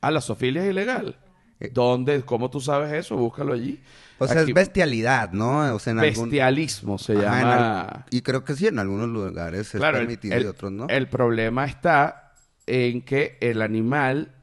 Ah, 0.00 0.10
la 0.10 0.22
sofilia 0.22 0.64
es 0.64 0.70
ilegal. 0.70 1.18
Eh. 1.60 1.70
¿Dónde? 1.72 2.22
¿Cómo 2.22 2.50
tú 2.50 2.60
sabes 2.60 2.92
eso? 2.92 3.16
Búscalo 3.16 3.52
allí. 3.54 3.80
O 4.18 4.26
sea, 4.26 4.40
Aquí- 4.42 4.50
es 4.50 4.54
bestialidad, 4.54 5.32
¿no? 5.32 5.74
O 5.74 5.78
sea, 5.78 5.92
en 5.92 5.98
algún... 6.00 6.24
Bestialismo 6.30 6.98
se 6.98 7.12
Ajá, 7.14 7.22
llama. 7.22 7.80
al- 7.82 8.04
Y 8.10 8.22
creo 8.22 8.44
que 8.44 8.54
sí, 8.54 8.66
en 8.66 8.78
algunos 8.78 9.08
lugares 9.08 9.74
es 9.74 9.80
Claro, 9.80 9.98
el, 9.98 10.06
permitido 10.06 10.40
y 10.40 10.44
otros 10.46 10.72
no. 10.72 10.86
el 10.88 11.08
problema 11.08 11.64
está 11.64 12.32
en 12.66 13.02
que 13.02 13.36
el 13.40 13.60
animal 13.62 14.34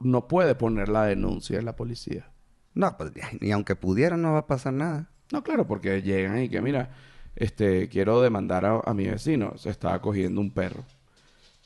no 0.00 0.28
puede 0.28 0.54
poner 0.54 0.88
la 0.88 1.04
denuncia 1.04 1.58
en 1.58 1.64
la 1.64 1.74
policía. 1.74 2.30
No, 2.74 2.96
pues 2.96 3.12
ni 3.40 3.50
aunque 3.50 3.74
pudiera 3.76 4.16
no 4.16 4.34
va 4.34 4.40
a 4.40 4.46
pasar 4.46 4.72
nada. 4.72 5.08
No, 5.32 5.42
claro, 5.42 5.66
porque 5.66 6.00
llegan 6.02 6.40
y 6.42 6.48
que, 6.48 6.60
mira, 6.62 6.90
este, 7.34 7.88
quiero 7.88 8.20
demandar 8.22 8.64
a, 8.64 8.80
a 8.84 8.94
mi 8.94 9.06
vecino. 9.08 9.54
Se 9.58 9.70
estaba 9.70 10.00
cogiendo 10.00 10.40
un 10.40 10.50
perro. 10.52 10.84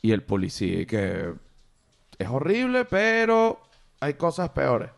Y 0.01 0.11
el 0.11 0.23
policía, 0.23 0.81
y 0.81 0.85
que 0.85 1.33
es 2.17 2.27
horrible, 2.27 2.85
pero 2.85 3.61
hay 4.03 4.13
cosas 4.15 4.49
peores. 4.49 4.89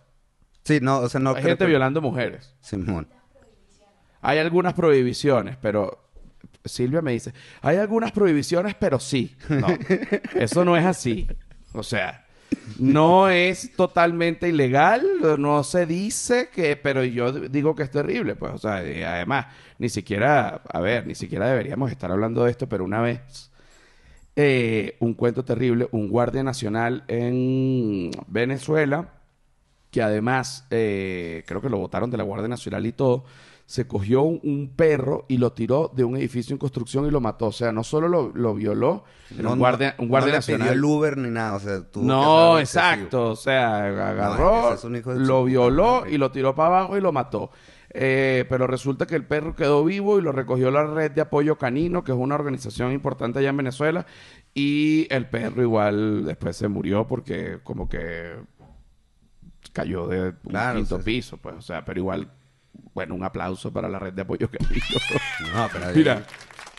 Sí, 0.63 0.79
no, 0.81 0.99
o 0.99 1.09
sea, 1.09 1.19
no 1.19 1.29
hay 1.31 1.35
creo 1.35 1.47
gente 1.49 1.65
que- 1.65 1.69
violando 1.69 2.01
mujeres. 2.01 2.55
Simón. 2.61 3.07
Hay 4.21 4.39
algunas 4.39 4.73
prohibiciones, 4.73 5.55
pero 5.61 6.09
Silvia 6.63 7.01
me 7.01 7.11
dice, 7.11 7.33
hay 7.61 7.77
algunas 7.77 8.11
prohibiciones, 8.11 8.73
pero 8.75 8.99
sí. 8.99 9.35
No, 9.49 9.67
eso 10.33 10.65
no 10.65 10.75
es 10.75 10.85
así. 10.85 11.27
O 11.73 11.83
sea, 11.83 12.25
no 12.79 13.29
es 13.29 13.75
totalmente 13.75 14.49
ilegal, 14.49 15.05
no 15.37 15.63
se 15.63 15.85
dice 15.85 16.49
que, 16.51 16.75
pero 16.75 17.03
yo 17.03 17.31
digo 17.31 17.75
que 17.75 17.83
es 17.83 17.91
terrible, 17.91 18.35
pues, 18.35 18.53
o 18.53 18.57
sea, 18.57 18.83
y 18.83 19.03
además, 19.03 19.45
ni 19.77 19.89
siquiera, 19.89 20.61
a 20.67 20.79
ver, 20.79 21.05
ni 21.05 21.13
siquiera 21.13 21.47
deberíamos 21.47 21.91
estar 21.91 22.11
hablando 22.11 22.43
de 22.45 22.51
esto, 22.51 22.67
pero 22.67 22.83
una 22.83 23.01
vez, 23.01 23.51
eh, 24.35 24.97
un 24.99 25.13
cuento 25.13 25.45
terrible, 25.45 25.87
un 25.91 26.09
guardia 26.09 26.43
nacional 26.43 27.03
en 27.07 28.11
Venezuela, 28.27 29.13
que 29.91 30.01
además, 30.01 30.67
eh, 30.71 31.43
creo 31.47 31.61
que 31.61 31.69
lo 31.69 31.77
votaron 31.77 32.11
de 32.11 32.17
la 32.17 32.23
Guardia 32.23 32.47
Nacional 32.49 32.85
y 32.85 32.91
todo, 32.91 33.23
se 33.67 33.87
cogió 33.87 34.21
un, 34.21 34.39
un 34.43 34.73
perro 34.75 35.25
y 35.27 35.37
lo 35.37 35.53
tiró 35.53 35.89
de 35.95 36.03
un 36.03 36.15
edificio 36.17 36.53
en 36.53 36.59
construcción 36.59 37.07
y 37.07 37.11
lo 37.11 37.19
mató. 37.21 37.47
O 37.47 37.51
sea, 37.51 37.71
no 37.71 37.83
solo 37.83 38.07
lo, 38.07 38.31
lo 38.35 38.53
violó, 38.53 39.05
era 39.39 39.49
un 39.49 39.57
guardia, 39.57 39.95
un 39.97 40.07
guardia 40.09 40.27
no 40.27 40.31
le 40.33 40.37
nacional. 40.37 40.67
pidió 40.67 40.73
el 40.79 40.83
Uber 40.85 41.17
ni 41.17 41.29
nada, 41.31 41.55
o 41.55 41.59
sea, 41.59 41.81
tuvo 41.89 42.03
No, 42.05 42.59
excesivo. 42.59 42.85
exacto. 42.91 43.29
O 43.31 43.35
sea, 43.35 43.89
No, 43.89 44.03
agarró, 44.03 44.73
es 44.73 44.83
lo 45.05 45.45
violó 45.45 46.05
y 46.07 46.17
lo 46.17 46.29
tiró 46.29 46.53
para 46.53 46.77
abajo 46.79 46.97
y 46.97 47.01
lo 47.01 47.11
mató. 47.11 47.49
Eh, 47.97 48.43
pero 48.49 48.67
resulta 48.67 49.05
que 49.05 49.15
el 49.15 49.23
perro 49.23 49.55
quedó 49.55 49.83
vivo 49.85 50.19
y 50.19 50.21
lo 50.21 50.33
recogió 50.33 50.69
la 50.69 50.83
red 50.85 51.11
de 51.11 51.21
apoyo 51.21 51.57
canino, 51.57 52.03
que 52.03 52.11
es 52.11 52.17
una 52.17 52.35
organización 52.35 52.91
importante 52.91 53.39
allá 53.39 53.49
en 53.49 53.57
Venezuela. 53.57 54.05
Y 54.53 55.07
el 55.13 55.27
perro 55.29 55.61
igual 55.61 56.25
después 56.25 56.57
se 56.57 56.67
murió 56.67 57.07
porque 57.07 57.59
como 57.63 57.87
que 57.87 58.33
cayó 59.73 60.07
de 60.07 60.29
un 60.29 60.35
Claro, 60.49 60.77
quinto 60.79 60.97
sí. 60.99 61.03
piso, 61.05 61.37
pues. 61.37 61.55
O 61.55 61.61
sea, 61.61 61.83
pero 61.85 61.99
igual, 61.99 62.29
bueno, 62.93 63.15
un 63.15 63.23
aplauso 63.23 63.71
para 63.71 63.87
la 63.89 63.99
red 63.99 64.13
de 64.13 64.21
apoyo 64.23 64.49
canino. 64.49 64.81
No, 65.53 65.69
pero 65.71 65.85
Mira, 65.95 66.23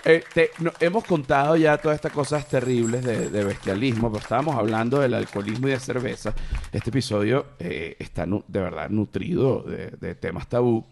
eh, 0.05 0.23
te- 0.35 0.51
no- 0.59 0.73
hemos 0.81 1.05
contado 1.05 1.57
ya 1.57 1.79
todas 1.79 1.97
estas 1.97 2.13
cosas 2.13 2.47
terribles 2.49 3.05
de, 3.05 3.31
de 3.31 3.45
bestialismo, 3.45 4.11
pero 4.11 4.23
estábamos 4.23 4.55
hablando 4.57 5.01
del 5.01 5.15
alcoholismo 5.15 5.69
y 5.69 5.73
de 5.73 5.81
cerveza. 5.81 6.35
Este 6.73 6.91
episodio 6.91 7.47
eh, 7.59 7.97
está 7.99 8.27
de 8.27 8.61
verdad 8.61 8.89
nutrido 8.91 9.63
de, 9.63 9.89
de 9.99 10.15
temas 10.15 10.47
tabú. 10.49 10.85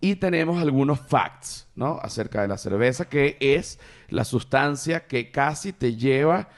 Y 0.00 0.16
tenemos 0.16 0.60
algunos 0.62 0.98
facts, 1.00 1.68
¿no? 1.74 1.98
Acerca 2.02 2.40
de 2.42 2.48
la 2.48 2.56
cerveza, 2.56 3.04
que 3.08 3.36
es 3.40 3.78
la 4.08 4.24
sustancia 4.24 5.06
que 5.06 5.30
casi 5.30 5.72
te 5.74 5.94
lleva 5.96 6.48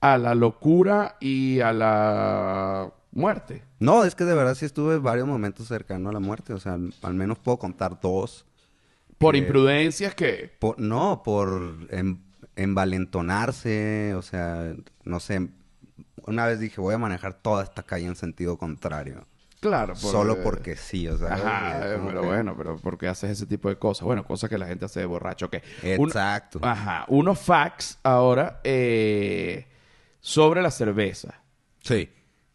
a 0.00 0.18
la 0.18 0.34
locura 0.34 1.16
y 1.20 1.60
a 1.60 1.72
la 1.72 2.92
muerte. 3.12 3.62
No, 3.78 4.04
es 4.04 4.14
que 4.16 4.24
de 4.24 4.34
verdad 4.34 4.54
sí 4.56 4.64
estuve 4.64 4.98
varios 4.98 5.28
momentos 5.28 5.68
cercano 5.68 6.08
a 6.10 6.12
la 6.12 6.18
muerte. 6.20 6.52
O 6.54 6.58
sea, 6.58 6.74
al, 6.74 6.92
al 7.02 7.14
menos 7.14 7.38
puedo 7.38 7.58
contar 7.58 8.00
dos. 8.00 8.44
Por 9.18 9.36
Eh, 9.36 9.38
imprudencias 9.38 10.14
que... 10.14 10.52
Por- 10.58 10.78
no, 10.80 11.22
por 11.24 11.86
em- 11.90 12.18
envalentonarse. 12.56 14.14
O 14.16 14.22
sea, 14.22 14.74
no 15.04 15.20
sé. 15.20 15.48
Una 16.26 16.46
vez 16.46 16.60
dije, 16.60 16.80
voy 16.80 16.94
a 16.94 16.98
manejar 16.98 17.34
toda 17.34 17.62
esta 17.64 17.82
calle 17.84 18.06
en 18.06 18.16
sentido 18.16 18.58
contrario. 18.58 19.26
Claro, 19.60 19.94
por- 19.94 20.12
Solo 20.12 20.40
porque 20.42 20.76
sí, 20.76 21.08
o 21.08 21.18
sea. 21.18 21.34
Ajá, 21.34 21.78
es 21.80 21.96
eh, 21.96 22.00
pero 22.06 22.20
que- 22.20 22.26
bueno, 22.28 22.54
pero 22.56 22.76
¿por 22.76 22.96
qué 22.96 23.08
haces 23.08 23.30
ese 23.30 23.46
tipo 23.46 23.68
de 23.68 23.76
cosas? 23.76 24.04
Bueno, 24.04 24.24
cosas 24.24 24.48
que 24.48 24.56
la 24.56 24.66
gente 24.66 24.84
hace 24.84 25.00
de 25.00 25.06
borracho, 25.06 25.46
ok. 25.46 25.56
Un- 25.98 26.08
Exacto. 26.08 26.60
ajá, 26.62 27.04
unos 27.08 27.38
facts 27.40 27.98
ahora 28.04 28.60
eh, 28.62 29.66
sobre 30.20 30.62
la 30.62 30.70
cerveza. 30.70 31.34
Sí. 31.82 32.08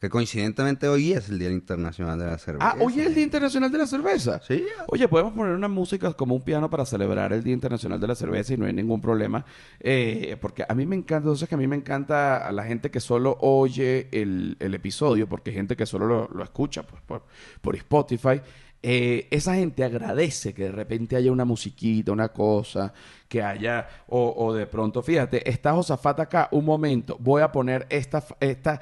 Que 0.04 0.10
coincidentemente 0.10 0.90
hoy 0.90 1.14
es 1.14 1.30
el 1.30 1.40
Día 1.40 1.50
Internacional 1.50 2.20
de 2.20 2.26
la 2.26 2.38
Cerveza. 2.38 2.72
Ah, 2.72 2.76
hoy 2.82 3.00
es 3.00 3.08
el 3.08 3.16
Día 3.16 3.24
Internacional 3.24 3.72
de 3.72 3.78
la 3.78 3.88
Cerveza. 3.88 4.42
Sí. 4.46 4.66
Oye, 4.88 5.08
podemos 5.08 5.32
poner 5.32 5.56
una 5.56 5.70
música 5.70 6.12
como 6.12 6.36
un 6.36 6.42
piano 6.42 6.70
para 6.70 6.86
celebrar 6.86 7.32
el 7.32 7.42
Día 7.42 7.54
Internacional 7.54 8.02
de 8.02 8.08
la 8.08 8.16
Cerveza 8.16 8.54
y 8.54 8.58
no 8.58 8.66
hay 8.66 8.74
ningún 8.74 9.00
problema. 9.00 9.46
Eh, 9.80 10.36
porque 10.42 10.66
a 10.68 10.76
mí 10.76 10.86
me 10.86 10.98
encanta, 10.98 11.20
entonces 11.20 11.48
que 11.48 11.56
a 11.56 11.58
mí 11.58 11.68
me 11.68 11.78
encanta 11.78 12.46
a 12.46 12.52
la 12.52 12.66
gente 12.66 12.92
que 12.92 13.00
solo 13.00 13.38
oye 13.40 14.10
el, 14.12 14.58
el 14.60 14.74
episodio, 14.74 15.30
porque 15.30 15.52
hay 15.52 15.56
gente 15.56 15.78
que 15.78 15.86
solo 15.86 16.06
lo, 16.06 16.28
lo 16.34 16.44
escucha 16.44 16.84
pues, 16.84 17.02
por, 17.04 17.24
por 17.62 17.74
Spotify. 17.78 18.42
Eh, 18.82 19.30
esa 19.32 19.56
gente 19.56 19.86
agradece 19.86 20.54
que 20.54 20.64
de 20.64 20.74
repente 20.74 21.16
haya 21.16 21.32
una 21.32 21.46
musiquita, 21.46 22.12
una 22.12 22.28
cosa, 22.28 22.92
que 23.30 23.42
haya, 23.42 23.88
o, 24.08 24.34
o 24.36 24.54
de 24.54 24.68
pronto, 24.68 25.02
fíjate, 25.02 25.50
está 25.50 25.72
Josafat 25.72 26.20
acá, 26.20 26.50
un 26.52 26.66
momento, 26.66 27.16
voy 27.22 27.42
a 27.42 27.54
poner 27.54 27.88
esta, 27.90 28.22
esta, 28.42 28.82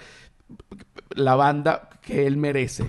la 1.16 1.36
banda 1.36 1.90
que 2.02 2.26
él 2.28 2.38
merece. 2.38 2.84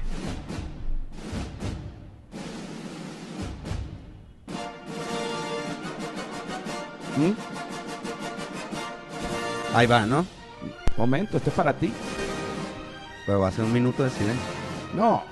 ¿Mm? 7.17 7.33
Ahí 9.75 9.87
va, 9.87 10.07
¿no? 10.07 10.27
Momento, 10.97 11.37
esto 11.37 11.51
es 11.51 11.57
para 11.57 11.73
ti. 11.75 11.93
Pero 13.27 13.41
va 13.41 13.49
a 13.49 13.53
ser 13.53 13.65
un 13.65 13.73
minuto 13.73 14.03
de 14.03 14.11
silencio. 14.11 14.45
No. 14.95 15.23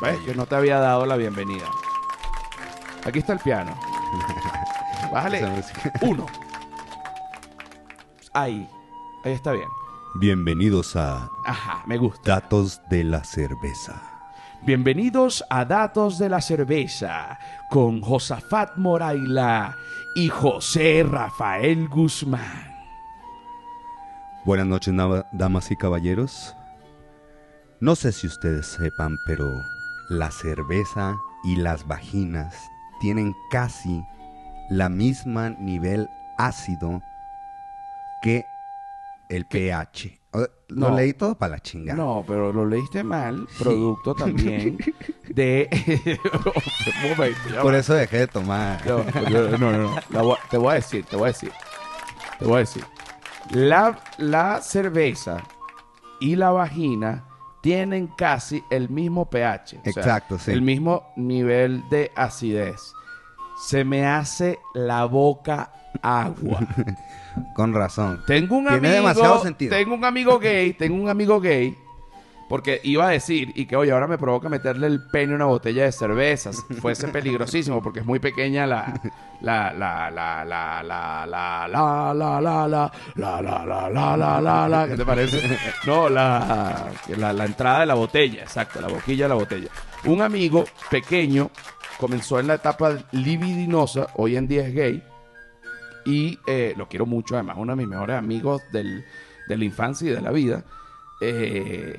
¿Ves? 0.00 0.18
Yo 0.26 0.34
no 0.34 0.46
te 0.46 0.54
había 0.54 0.78
dado 0.78 1.06
la 1.06 1.16
bienvenida. 1.16 1.66
Aquí 3.04 3.20
está 3.20 3.32
el 3.32 3.38
piano. 3.38 3.78
Bájale. 5.12 5.46
Música. 5.46 5.92
Uno. 6.02 6.26
Ahí. 8.34 8.68
Ahí 9.24 9.32
está 9.32 9.52
bien. 9.52 9.68
Bienvenidos 10.16 10.96
a 10.96 11.30
Ajá, 11.44 11.84
me 11.86 11.96
gusta. 11.96 12.40
Datos 12.40 12.80
de 12.90 13.04
la 13.04 13.22
Cerveza. 13.22 14.02
Bienvenidos 14.62 15.44
a 15.50 15.64
Datos 15.64 16.18
de 16.18 16.28
la 16.28 16.40
Cerveza 16.40 17.38
con 17.70 18.00
Josafat 18.00 18.76
Moraila 18.76 19.76
y 20.16 20.30
José 20.30 21.06
Rafael 21.08 21.88
Guzmán. 21.88 22.74
Buenas 24.44 24.66
noches, 24.66 24.92
damas 25.30 25.70
y 25.70 25.76
caballeros. 25.76 26.56
No 27.78 27.94
sé 27.94 28.10
si 28.10 28.26
ustedes 28.26 28.66
sepan, 28.66 29.16
pero 29.28 29.48
la 30.08 30.32
cerveza 30.32 31.16
y 31.44 31.54
las 31.54 31.86
vaginas 31.86 32.52
tienen 33.00 33.32
casi 33.52 34.02
la 34.70 34.88
misma 34.88 35.50
nivel 35.50 36.08
ácido 36.36 37.00
que 38.24 38.46
el 39.28 39.44
pH. 39.44 40.20
Lo 40.68 40.88
No. 40.90 40.96
leí 40.96 41.12
todo 41.12 41.36
para 41.36 41.52
la 41.56 41.60
chingada. 41.60 41.96
No, 41.96 42.24
pero 42.26 42.52
lo 42.52 42.66
leíste 42.66 43.04
mal. 43.04 43.46
Producto 43.58 44.14
también 44.14 44.78
de. 45.28 45.68
Momento, 47.02 47.38
ya 47.52 47.62
Por 47.62 47.74
eso 47.74 47.94
dejé 47.94 48.18
de 48.20 48.26
tomar. 48.26 48.84
No, 48.86 49.58
no, 49.58 49.72
no. 50.10 50.36
Te 50.50 50.56
voy 50.58 50.72
a 50.72 50.74
decir, 50.74 51.04
te 51.04 51.16
voy 51.16 51.24
a 51.24 51.28
decir. 51.28 51.52
Te 52.38 52.44
voy 52.46 52.56
a 52.56 52.58
decir. 52.60 52.84
La, 53.50 53.98
la 54.18 54.60
cerveza 54.62 55.42
y 56.20 56.34
la 56.34 56.50
vagina 56.50 57.24
tienen 57.60 58.08
casi 58.08 58.64
el 58.70 58.88
mismo 58.88 59.28
pH. 59.30 59.78
o 59.78 59.82
sea, 59.82 59.92
Exacto, 59.92 60.38
sí. 60.38 60.50
El 60.50 60.62
mismo 60.62 61.12
nivel 61.16 61.82
de 61.90 62.10
acidez. 62.16 62.92
Se 63.56 63.84
me 63.84 64.06
hace 64.06 64.58
la 64.74 65.04
boca 65.04 65.70
agua. 66.02 66.60
Con 67.54 67.72
razón. 67.72 68.22
Tengo 68.26 68.56
un 68.56 68.64
Tiene 68.66 68.78
amigo. 68.88 68.94
demasiado 68.94 69.42
sentido. 69.42 69.76
Tengo 69.76 69.94
un 69.94 70.04
amigo 70.04 70.38
gay. 70.38 70.72
Tengo 70.74 71.00
un 71.02 71.08
amigo 71.08 71.40
gay. 71.40 71.76
Porque 72.46 72.78
iba 72.84 73.06
a 73.06 73.10
decir, 73.10 73.52
y 73.54 73.64
que 73.64 73.74
oye, 73.74 73.90
ahora 73.90 74.06
me 74.06 74.18
provoca 74.18 74.50
meterle 74.50 74.86
el 74.86 75.02
pene 75.08 75.32
a 75.32 75.36
una 75.36 75.44
botella 75.46 75.84
de 75.84 75.92
cervezas. 75.92 76.62
Fuese 76.80 77.08
peligrosísimo 77.08 77.82
porque 77.82 78.00
es 78.00 78.06
muy 78.06 78.18
pequeña 78.18 78.66
la. 78.66 79.00
La, 79.40 79.72
la, 79.72 80.10
la, 80.10 80.44
la, 80.44 80.82
la, 80.82 81.26
la, 81.26 81.66
la, 82.14 82.14
la, 82.14 82.40
la, 82.40 82.40
la, 82.40 82.90
la, 83.16 83.40
la, 83.42 83.64
la, 83.66 83.88
la, 83.90 84.16
la, 84.16 84.40
la, 84.40 84.68
la. 84.68 84.88
¿Qué 84.88 84.96
te 84.96 85.04
parece? 85.04 85.58
No, 85.86 86.08
la, 86.08 86.86
la, 87.16 87.32
la 87.32 87.44
entrada 87.44 87.80
de 87.80 87.86
la 87.86 87.94
botella, 87.94 88.42
exacto, 88.42 88.80
la 88.80 88.88
boquilla 88.88 89.24
de 89.24 89.28
la 89.30 89.34
botella. 89.34 89.68
Un 90.04 90.22
amigo 90.22 90.64
pequeño 90.90 91.50
comenzó 91.98 92.38
en 92.40 92.46
la 92.48 92.54
etapa 92.54 92.96
libidinosa, 93.12 94.08
hoy 94.14 94.36
en 94.36 94.46
día 94.48 94.66
es 94.66 94.74
gay, 94.74 95.02
y 96.04 96.38
eh, 96.46 96.74
lo 96.76 96.88
quiero 96.88 97.06
mucho, 97.06 97.34
además, 97.34 97.56
uno 97.58 97.72
de 97.72 97.76
mis 97.76 97.88
mejores 97.88 98.16
amigos 98.16 98.62
del- 98.72 99.04
de 99.48 99.56
la 99.56 99.64
infancia 99.64 100.10
y 100.10 100.14
de 100.14 100.20
la 100.20 100.30
vida. 100.30 100.64
Eh, 101.20 101.98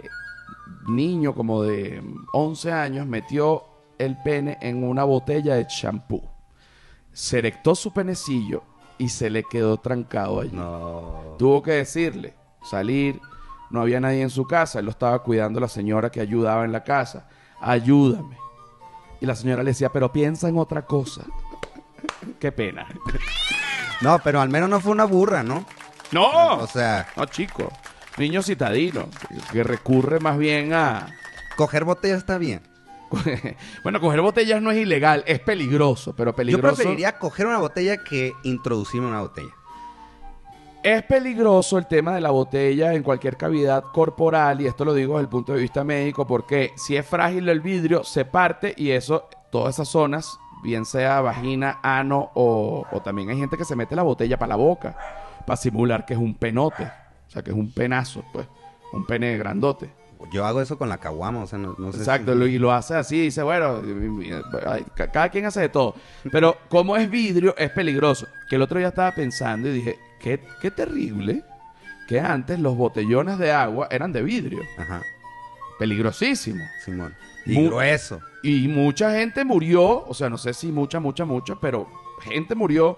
niño 0.88 1.34
como 1.34 1.63
de 1.63 2.03
11 2.34 2.71
años 2.71 3.08
metió 3.08 3.63
el 3.97 4.17
pene 4.21 4.58
en 4.62 4.84
una 4.84 5.03
botella 5.03 5.55
de 5.55 5.65
champú. 5.67 6.21
Se 7.13 7.39
erectó 7.39 7.75
su 7.75 7.93
penecillo 7.93 8.63
y 8.97 9.10
se 9.10 9.29
le 9.29 9.43
quedó 9.43 9.77
trancado 9.77 10.41
allí. 10.41 10.55
No. 10.55 11.36
Tuvo 11.39 11.62
que 11.63 11.71
decirle, 11.71 12.34
salir, 12.63 13.19
no 13.71 13.81
había 13.81 13.99
nadie 13.99 14.21
en 14.21 14.29
su 14.29 14.45
casa, 14.45 14.79
él 14.79 14.86
lo 14.86 14.91
estaba 14.91 15.23
cuidando 15.23 15.60
la 15.60 15.67
señora 15.67 16.12
que 16.12 16.19
ayudaba 16.21 16.65
en 16.65 16.71
la 16.71 16.84
casa. 16.84 17.27
Ayúdame. 17.60 18.38
Y 19.25 19.27
la 19.27 19.35
señora 19.35 19.63
le 19.63 19.71
decía, 19.71 19.91
pero 19.91 20.11
piensa 20.13 20.47
en 20.47 20.55
otra 20.55 20.85
cosa. 20.85 21.23
Qué 22.39 22.51
pena. 22.51 22.85
No, 24.01 24.19
pero 24.23 24.39
al 24.39 24.49
menos 24.49 24.69
no 24.69 24.79
fue 24.79 24.91
una 24.91 25.05
burra, 25.05 25.41
¿no? 25.41 25.65
¡No! 26.11 26.57
O 26.57 26.67
sea, 26.67 27.07
No, 27.15 27.25
chico. 27.25 27.73
Niño 28.17 28.43
citadino, 28.43 29.07
que 29.51 29.63
recurre 29.63 30.19
más 30.19 30.38
bien 30.38 30.73
a... 30.73 31.07
coger 31.57 31.85
botella 31.85 32.17
está 32.17 32.38
bien. 32.38 32.61
bueno, 33.83 33.99
coger 33.99 34.21
botellas 34.21 34.61
no 34.61 34.69
es 34.69 34.77
ilegal, 34.77 35.23
es 35.25 35.39
peligroso, 35.39 36.15
pero 36.15 36.29
Yo 36.31 36.35
peligroso. 36.35 36.75
preferiría 36.75 37.17
coger 37.17 37.47
una 37.47 37.57
botella 37.57 38.03
que 38.03 38.33
introducirme 38.43 39.07
una 39.07 39.21
botella. 39.21 39.55
Es 40.86 41.02
peligroso 41.02 41.80
el 41.80 41.88
tema 41.88 42.13
de 42.13 42.21
la 42.21 42.30
botella 42.30 42.93
en 42.93 43.02
cualquier 43.02 43.38
cavidad 43.38 43.86
corporal, 43.86 44.62
y 44.62 44.67
esto 44.67 44.86
lo 44.86 44.93
digo 44.93 45.13
desde 45.13 45.24
el 45.24 45.30
punto 45.30 45.54
de 45.54 45.60
vista 45.60 45.84
médico, 45.84 46.28
porque 46.28 46.74
si 46.76 46.95
es 46.95 47.04
frágil 47.04 47.50
el 47.50 47.60
vidrio, 47.60 48.04
se 48.04 48.24
parte 48.24 48.71
y 48.78 48.91
eso, 48.91 49.28
todas 49.50 49.74
esas 49.74 49.88
zonas, 49.88 50.38
bien 50.62 50.86
sea 50.86 51.21
vagina, 51.21 51.80
ano 51.82 52.30
o, 52.36 52.86
también 53.04 53.32
hay 53.32 53.38
gente 53.39 53.58
que 53.58 53.65
se 53.65 53.76
mete 53.76 53.95
la 53.95 54.04
botella 54.04 54.38
para 54.38 54.50
la 54.50 54.58
boca, 54.58 54.95
para 55.48 55.58
simular 55.58 56.06
que 56.06 56.13
es 56.13 56.19
un 56.19 56.36
penote, 56.36 56.84
o 56.84 57.32
sea, 57.32 57.41
que 57.41 57.50
es 57.50 57.58
un 57.58 57.71
penazo, 57.71 58.24
pues, 58.32 58.45
un 58.93 59.08
pene 59.08 59.36
grandote. 59.39 59.89
Yo 60.31 60.45
hago 60.45 60.61
eso 60.61 60.77
con 60.77 60.89
la 60.89 60.97
caguama, 60.97 61.43
o 61.43 61.47
sea, 61.47 61.59
no, 61.59 61.75
no 61.77 61.91
sé 61.91 61.99
Exacto, 61.99 62.35
si- 62.38 62.43
y 62.53 62.57
lo 62.59 62.71
hace 62.71 62.95
así, 62.95 63.21
dice, 63.21 63.43
bueno, 63.43 63.81
cada 65.11 65.29
quien 65.29 65.45
hace 65.45 65.61
de 65.61 65.69
todo. 65.69 65.95
Pero 66.31 66.57
como 66.69 66.95
es 66.97 67.09
vidrio, 67.09 67.55
es 67.57 67.69
peligroso. 67.71 68.27
Que 68.49 68.55
el 68.55 68.61
otro 68.61 68.79
día 68.79 68.89
estaba 68.89 69.11
pensando 69.13 69.67
y 69.69 69.73
dije, 69.73 69.99
qué, 70.19 70.39
qué 70.61 70.71
terrible 70.71 71.43
que 72.07 72.19
antes 72.19 72.59
los 72.59 72.75
botellones 72.77 73.38
de 73.39 73.51
agua 73.51 73.88
eran 73.91 74.11
de 74.11 74.21
vidrio. 74.21 74.61
Ajá, 74.77 75.01
Peligrosísimo. 75.79 76.63
Simón. 76.83 77.13
Y 77.45 77.53
Mu- 77.59 77.67
grueso. 77.67 78.19
Y 78.43 78.67
mucha 78.67 79.11
gente 79.11 79.43
murió, 79.43 80.05
o 80.05 80.13
sea, 80.13 80.29
no 80.29 80.38
sé 80.38 80.53
si 80.53 80.71
mucha, 80.71 80.99
mucha, 80.99 81.25
mucha, 81.25 81.55
pero 81.55 81.88
gente 82.21 82.55
murió 82.55 82.97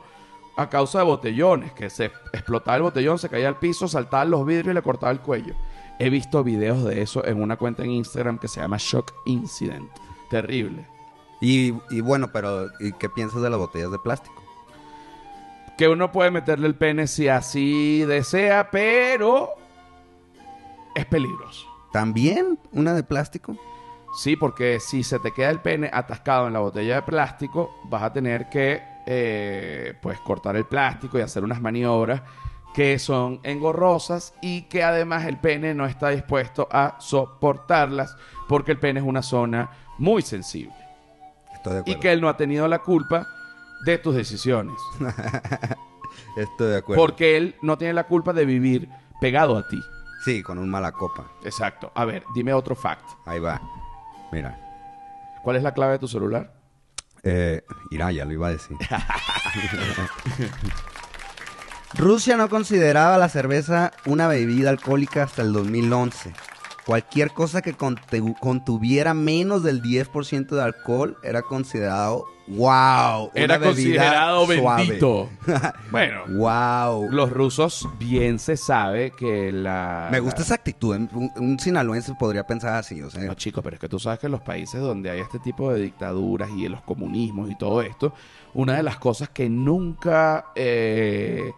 a 0.58 0.70
causa 0.70 1.00
de 1.00 1.06
botellones, 1.06 1.72
que 1.74 1.90
se 1.90 2.06
explotaba 2.34 2.78
el 2.78 2.84
botellón, 2.84 3.18
se 3.20 3.30
caía 3.30 3.48
al 3.48 3.58
piso, 3.60 3.88
saltaban 3.88 4.30
los 4.30 4.46
vidrios 4.46 4.72
y 4.72 4.76
le 4.76 4.82
cortaba 4.82 5.12
el 5.12 5.20
cuello. 5.20 5.54
He 6.00 6.10
visto 6.10 6.44
videos 6.44 6.84
de 6.84 7.02
eso 7.02 7.26
en 7.26 7.42
una 7.42 7.58
cuenta 7.58 7.84
en 7.84 7.92
Instagram 7.92 8.38
que 8.38 8.48
se 8.48 8.62
llama 8.62 8.78
Shock 8.80 9.14
Incident. 9.26 9.90
Terrible. 10.30 10.86
Y, 11.42 11.74
y 11.90 12.02
bueno, 12.02 12.30
pero 12.32 12.68
¿y 12.80 12.94
qué 12.94 13.10
piensas 13.10 13.42
de 13.42 13.50
las 13.50 13.60
botellas 13.60 13.92
de 13.92 14.00
plástico? 14.00 14.44
Que 15.78 15.88
uno 15.88 16.12
puede 16.12 16.32
meterle 16.32 16.68
el 16.68 16.76
pene 16.76 17.08
si 17.08 17.28
así 17.28 18.04
desea, 18.06 18.70
pero 18.72 19.50
es 20.96 21.06
peligroso. 21.06 21.68
¿También 21.92 22.60
una 22.72 22.94
de 22.94 23.04
plástico? 23.04 23.56
Sí, 24.18 24.36
porque 24.36 24.80
si 24.80 25.04
se 25.04 25.20
te 25.20 25.32
queda 25.32 25.50
el 25.52 25.60
pene 25.60 25.90
atascado 25.94 26.48
en 26.48 26.54
la 26.54 26.60
botella 26.60 26.96
de 26.96 27.02
plástico, 27.04 27.80
vas 27.86 28.04
a 28.04 28.14
tener 28.14 28.50
que 28.50 28.82
eh, 29.06 29.94
pues 30.02 30.20
cortar 30.20 30.56
el 30.56 30.66
plástico 30.66 31.18
y 31.20 31.22
hacer 31.22 31.44
unas 31.44 31.62
maniobras 31.62 32.22
que 32.78 33.00
son 33.00 33.40
engorrosas 33.42 34.36
y 34.40 34.62
que 34.70 34.84
además 34.84 35.26
el 35.26 35.38
pene 35.38 35.74
no 35.74 35.88
está 35.88 36.10
dispuesto 36.10 36.68
a 36.72 36.96
soportarlas 37.00 38.16
porque 38.48 38.72
el 38.72 38.78
pene 38.78 39.00
es 39.00 39.06
una 39.08 39.24
zona 39.24 39.72
muy 39.98 40.22
sensible 40.22 40.76
Estoy 41.56 41.74
de 41.74 41.78
y 41.80 41.82
acuerdo. 41.82 42.00
que 42.02 42.12
él 42.12 42.22
no 42.22 42.30
ha 42.30 42.38
tenido 42.38 42.68
la 42.68 42.78
culpa 42.78 43.26
de 43.84 43.98
tus 43.98 44.14
decisiones 44.14 44.76
Estoy 46.38 46.68
de 46.70 46.78
acuerdo. 46.78 47.02
porque 47.04 47.36
él 47.36 47.56
no 47.64 47.80
tiene 47.80 47.96
la 47.96 48.04
culpa 48.04 48.32
de 48.32 48.46
vivir 48.46 48.88
pegado 49.20 49.58
a 49.58 49.68
ti. 49.68 49.82
Sí, 50.24 50.44
con 50.44 50.60
un 50.60 50.70
mala 50.70 50.92
copa. 50.92 51.26
Exacto. 51.44 51.92
A 51.96 52.06
ver, 52.06 52.24
dime 52.36 52.54
otro 52.54 52.76
fact. 52.76 53.04
Ahí 53.26 53.40
va. 53.40 53.60
Mira. 54.32 54.56
¿Cuál 55.44 55.56
es 55.56 55.64
la 55.64 55.74
clave 55.74 55.94
de 55.94 56.00
tu 56.00 56.08
celular? 56.08 56.54
Eh, 57.24 57.64
irá, 57.90 58.12
ya 58.12 58.24
lo 58.26 58.34
iba 58.34 58.48
a 58.48 58.52
decir. 58.52 58.78
Rusia 61.96 62.38
no 62.38 62.50
consideraba 62.50 63.18
la 63.18 63.30
cerveza 63.30 63.92
una 64.06 64.28
bebida 64.28 64.70
alcohólica 64.70 65.24
hasta 65.24 65.42
el 65.42 65.54
2011. 65.54 66.34
Cualquier 66.86 67.32
cosa 67.32 67.62
que 67.62 67.74
contuviera 67.74 69.14
menos 69.14 69.62
del 69.64 69.82
10% 69.82 70.48
de 70.48 70.62
alcohol 70.62 71.18
era 71.22 71.42
considerado 71.42 72.26
wow. 72.48 73.26
una 73.26 73.32
Era 73.34 73.58
bebida 73.58 73.66
considerado 73.74 74.46
suave. 74.46 74.84
bendito. 74.86 75.30
bueno, 75.92 76.22
Wow. 76.30 77.10
los 77.12 77.30
rusos 77.30 77.90
bien 78.00 78.40
se 78.40 78.56
sabe 78.56 79.12
que 79.12 79.52
la... 79.52 80.08
Me 80.12 80.22
gusta 80.22 80.40
la- 80.40 80.46
esa 80.46 80.56
actitud. 80.56 80.96
Un, 80.96 81.32
un 81.36 81.60
sinaloense 81.60 82.14
podría 82.18 82.46
pensar 82.48 82.76
así, 82.76 83.02
o 83.02 83.10
sea. 83.10 83.22
No, 83.24 83.34
chicos, 83.34 83.62
pero 83.66 83.74
es 83.76 83.82
que 83.82 83.90
tú 83.90 84.00
sabes 84.00 84.20
que 84.20 84.28
en 84.28 84.32
los 84.32 84.42
países 84.42 84.80
donde 84.80 85.10
hay 85.10 85.20
este 85.20 85.40
tipo 85.40 85.74
de 85.74 85.82
dictaduras 85.82 86.50
y 86.52 86.66
en 86.68 86.72
los 86.74 86.82
comunismos 86.84 87.50
y 87.52 87.56
todo 87.58 87.82
esto, 87.82 88.14
una 88.54 88.78
de 88.78 88.84
las 88.84 88.98
cosas 88.98 89.28
que 89.28 89.50
nunca 89.50 90.46
eh, 90.56 91.52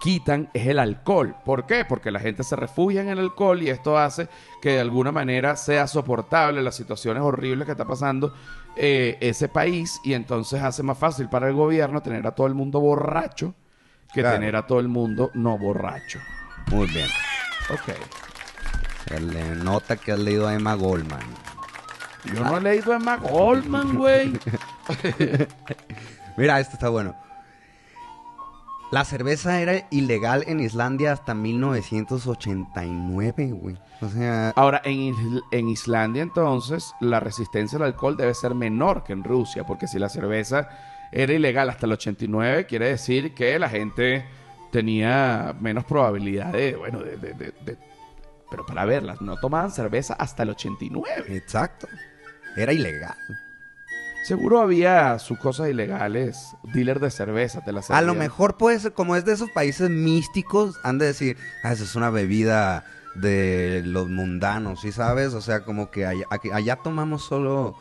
quitan 0.00 0.48
es 0.54 0.66
el 0.66 0.78
alcohol. 0.78 1.34
¿Por 1.44 1.66
qué? 1.66 1.84
Porque 1.84 2.10
la 2.10 2.20
gente 2.20 2.42
se 2.44 2.56
refugia 2.56 3.00
en 3.02 3.08
el 3.08 3.18
alcohol 3.18 3.62
y 3.62 3.70
esto 3.70 3.98
hace 3.98 4.28
que 4.60 4.70
de 4.70 4.80
alguna 4.80 5.12
manera 5.12 5.56
sea 5.56 5.86
soportable 5.86 6.62
las 6.62 6.74
situaciones 6.76 7.22
horribles 7.22 7.66
que 7.66 7.72
está 7.72 7.84
pasando 7.86 8.34
eh, 8.76 9.16
ese 9.20 9.48
país 9.48 10.00
y 10.04 10.12
entonces 10.14 10.62
hace 10.62 10.82
más 10.82 10.98
fácil 10.98 11.28
para 11.28 11.48
el 11.48 11.54
gobierno 11.54 12.02
tener 12.02 12.26
a 12.26 12.32
todo 12.32 12.46
el 12.46 12.54
mundo 12.54 12.80
borracho 12.80 13.54
que 14.12 14.20
Claro. 14.20 14.36
tener 14.38 14.56
a 14.56 14.66
todo 14.66 14.80
el 14.80 14.88
mundo 14.88 15.30
no 15.34 15.58
borracho. 15.58 16.18
Muy 16.70 16.86
bien. 16.88 17.08
Ok. 17.70 17.94
Se 19.08 19.20
le 19.20 19.54
nota 19.56 19.96
que 19.96 20.12
has 20.12 20.18
leído 20.18 20.46
a 20.48 20.54
Emma 20.54 20.74
Goldman. 20.74 21.20
Yo 22.34 22.42
no 22.44 22.58
he 22.58 22.60
leído 22.60 22.92
a 22.92 22.96
Emma 22.96 23.16
Goldman, 23.16 23.96
güey. 23.96 24.32
Mira, 26.36 26.60
esto 26.60 26.74
está 26.74 26.88
bueno. 26.88 27.14
La 28.92 29.04
cerveza 29.04 29.60
era 29.60 29.86
ilegal 29.90 30.44
en 30.46 30.60
Islandia 30.60 31.12
hasta 31.12 31.34
1989, 31.34 33.50
güey. 33.52 33.76
O 34.00 34.08
sea, 34.08 34.50
Ahora, 34.50 34.80
en, 34.84 35.14
en 35.50 35.68
Islandia 35.68 36.22
entonces 36.22 36.92
la 37.00 37.18
resistencia 37.20 37.76
al 37.78 37.84
alcohol 37.84 38.16
debe 38.16 38.34
ser 38.34 38.54
menor 38.54 39.02
que 39.04 39.12
en 39.12 39.24
Rusia, 39.24 39.64
porque 39.64 39.86
si 39.88 39.98
la 39.98 40.08
cerveza 40.08 40.68
era 41.12 41.32
ilegal 41.32 41.68
hasta 41.70 41.86
el 41.86 41.92
89, 41.92 42.66
quiere 42.66 42.88
decir 42.88 43.34
que 43.34 43.58
la 43.58 43.68
gente 43.68 44.24
tenía 44.70 45.54
menos 45.60 45.84
probabilidad 45.84 46.52
de, 46.52 46.76
bueno, 46.76 47.00
de... 47.00 47.16
de- 47.16 47.34
de- 47.34 47.54
de- 47.64 47.78
pero 48.48 48.64
para 48.64 48.84
verlas, 48.84 49.20
no 49.20 49.36
tomaban 49.38 49.72
cerveza 49.72 50.14
hasta 50.14 50.44
el 50.44 50.50
89. 50.50 51.36
exacto. 51.36 51.88
Era 52.56 52.72
ilegal. 52.72 53.16
Seguro 54.26 54.60
había 54.60 55.20
sus 55.20 55.38
cosas 55.38 55.68
ilegales, 55.68 56.56
dealer 56.74 56.98
de 56.98 57.12
cerveza, 57.12 57.60
te 57.64 57.70
la 57.70 57.80
A 57.90 58.02
lo 58.02 58.14
mejor 58.16 58.56
puede 58.56 58.80
ser, 58.80 58.92
como 58.92 59.14
es 59.14 59.24
de 59.24 59.32
esos 59.32 59.50
países 59.50 59.88
místicos, 59.88 60.80
han 60.82 60.98
de 60.98 61.06
decir, 61.06 61.36
ah, 61.62 61.70
esa 61.70 61.84
es 61.84 61.94
una 61.94 62.10
bebida 62.10 62.84
de 63.14 63.82
los 63.84 64.08
mundanos, 64.08 64.80
¿sí 64.80 64.90
sabes? 64.90 65.32
O 65.32 65.40
sea, 65.40 65.60
como 65.64 65.92
que 65.92 66.06
allá, 66.06 66.24
aquí- 66.28 66.50
allá 66.50 66.74
tomamos 66.74 67.22
solo, 67.24 67.76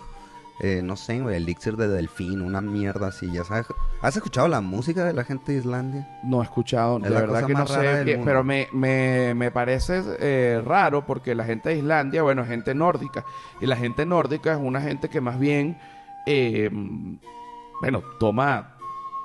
eh, 0.62 0.82
no 0.84 0.96
sé, 0.98 1.20
güey, 1.20 1.38
elixir 1.38 1.78
de 1.78 1.88
delfín, 1.88 2.42
una 2.42 2.62
mierda 2.62 3.08
así, 3.08 3.32
ya 3.32 3.44
sabes. 3.44 3.66
¿Has 4.04 4.16
escuchado 4.16 4.48
la 4.48 4.62
música 4.62 5.04
de 5.04 5.14
la 5.14 5.24
gente 5.24 5.52
de 5.54 5.58
Islandia? 5.58 6.08
No 6.24 6.42
he 6.42 6.44
escuchado, 6.44 7.00
de 7.00 7.08
Es 7.08 7.12
la 7.12 7.22
verdad 7.22 7.34
cosa 7.42 7.48
que 7.48 7.54
no 7.56 7.66
sé, 7.66 8.22
pero 8.24 8.44
me, 8.44 8.68
me, 8.72 9.34
me 9.34 9.50
parece 9.50 10.04
eh, 10.20 10.62
raro 10.64 11.08
porque 11.08 11.34
la 11.34 11.44
gente 11.46 11.70
de 11.70 11.78
Islandia, 11.78 12.22
bueno, 12.22 12.44
es 12.44 12.50
gente 12.50 12.76
nórdica, 12.76 13.26
y 13.60 13.66
la 13.66 13.76
gente 13.78 14.06
nórdica 14.06 14.54
es 14.54 14.60
una 14.62 14.80
gente 14.80 15.10
que 15.10 15.22
más 15.22 15.40
bien, 15.40 15.80
eh, 16.26 16.70
bueno, 17.82 18.04
toma 18.20 18.78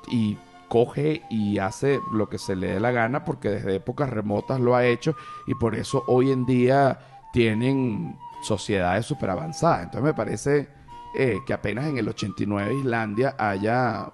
y 0.09 0.37
coge 0.69 1.23
y 1.29 1.59
hace 1.59 2.01
lo 2.13 2.29
que 2.29 2.39
se 2.39 2.55
le 2.55 2.69
dé 2.75 2.81
la 2.81 2.93
gana 2.93 3.25
porque 3.25 3.51
desde 3.51 3.77
épocas 3.77 4.09
remotas 4.09 4.61
lo 4.61 4.77
ha 4.77 4.87
hecho 4.87 5.17
y 5.47 5.55
por 5.55 5.75
eso 5.75 6.05
hoy 6.07 6.31
en 6.31 6.47
día 6.47 7.01
tienen 7.33 8.17
sociedades 8.43 9.07
súper 9.07 9.31
avanzadas. 9.31 9.85
Entonces 9.85 10.05
me 10.05 10.15
parece 10.15 10.69
eh, 11.15 11.39
que 11.47 11.53
apenas 11.53 11.87
en 11.87 11.99
el 11.99 12.09
89 12.09 12.75
Islandia 12.75 13.35
haya 13.39 14.13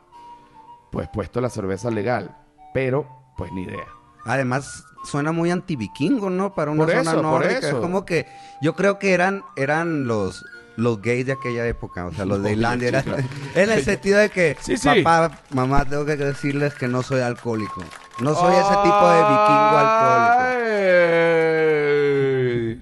pues 0.90 1.08
puesto 1.08 1.40
la 1.40 1.50
cerveza 1.50 1.90
legal, 1.90 2.36
pero 2.72 3.06
pues 3.36 3.52
ni 3.52 3.62
idea. 3.64 3.86
Además, 4.24 4.84
suena 5.04 5.30
muy 5.30 5.50
antivikingo, 5.50 6.30
¿no? 6.30 6.54
Para 6.54 6.70
una 6.70 6.84
Por 6.84 6.94
zona 6.94 7.10
eso, 7.10 7.22
por 7.22 7.22
nórdica. 7.22 7.58
eso. 7.58 7.68
Es 7.68 7.74
como 7.74 8.04
que 8.04 8.26
yo 8.60 8.74
creo 8.74 8.98
que 8.98 9.12
eran, 9.12 9.42
eran 9.56 10.06
los, 10.06 10.44
los 10.76 11.00
gays 11.02 11.26
de 11.26 11.32
aquella 11.32 11.66
época, 11.66 12.06
o 12.06 12.12
sea, 12.12 12.24
los 12.24 12.42
de 12.42 12.52
Islandia. 12.54 13.02
claro. 13.02 13.22
en 13.54 13.70
el 13.70 13.82
sentido 13.82 14.18
de 14.18 14.28
que, 14.30 14.56
Sí, 14.60 14.76
sí. 14.76 15.02
papá, 15.02 15.38
mamá, 15.50 15.84
tengo 15.84 16.04
que 16.04 16.16
decirles 16.16 16.74
que 16.74 16.86
no 16.88 17.02
soy 17.02 17.20
alcohólico. 17.20 17.82
No 18.20 18.34
soy 18.34 18.54
ese 18.54 18.76
tipo 18.82 19.08
de 19.10 19.18
vikingo 19.22 19.76
alcohólico. 19.78 20.46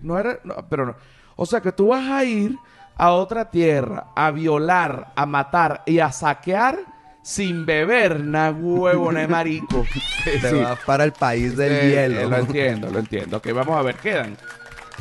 No 0.02 0.18
era, 0.18 0.38
no, 0.44 0.54
pero 0.68 0.87
no. 0.87 0.94
O 1.37 1.46
sea 1.46 1.61
que 1.61 1.72
tú 1.72 1.88
vas 1.88 2.09
a 2.09 2.24
ir 2.24 2.57
a 2.96 3.11
otra 3.12 3.50
tierra 3.50 4.07
a 4.14 4.30
violar, 4.30 5.12
a 5.16 5.26
matar 5.26 5.83
y 5.87 5.98
a 5.98 6.12
saquear 6.12 6.78
sin 7.22 7.64
beber 7.66 8.20
na 8.20 8.50
huevo, 8.50 9.11
na 9.11 9.26
marico. 9.26 9.85
Te 10.24 10.38
Sí. 10.50 10.61
vas 10.61 10.78
para 10.87 11.04
el 11.04 11.12
país 11.12 11.57
del 11.57 11.72
Eh, 11.72 11.90
hielo. 11.90 12.20
eh, 12.20 12.26
lo 12.28 12.37
entiendo, 12.37 12.90
lo 12.90 12.98
entiendo. 13.00 13.38
Ok, 13.38 13.48
vamos 13.52 13.76
a 13.78 13.83
ver, 13.83 13.96
quedan. 13.96 14.37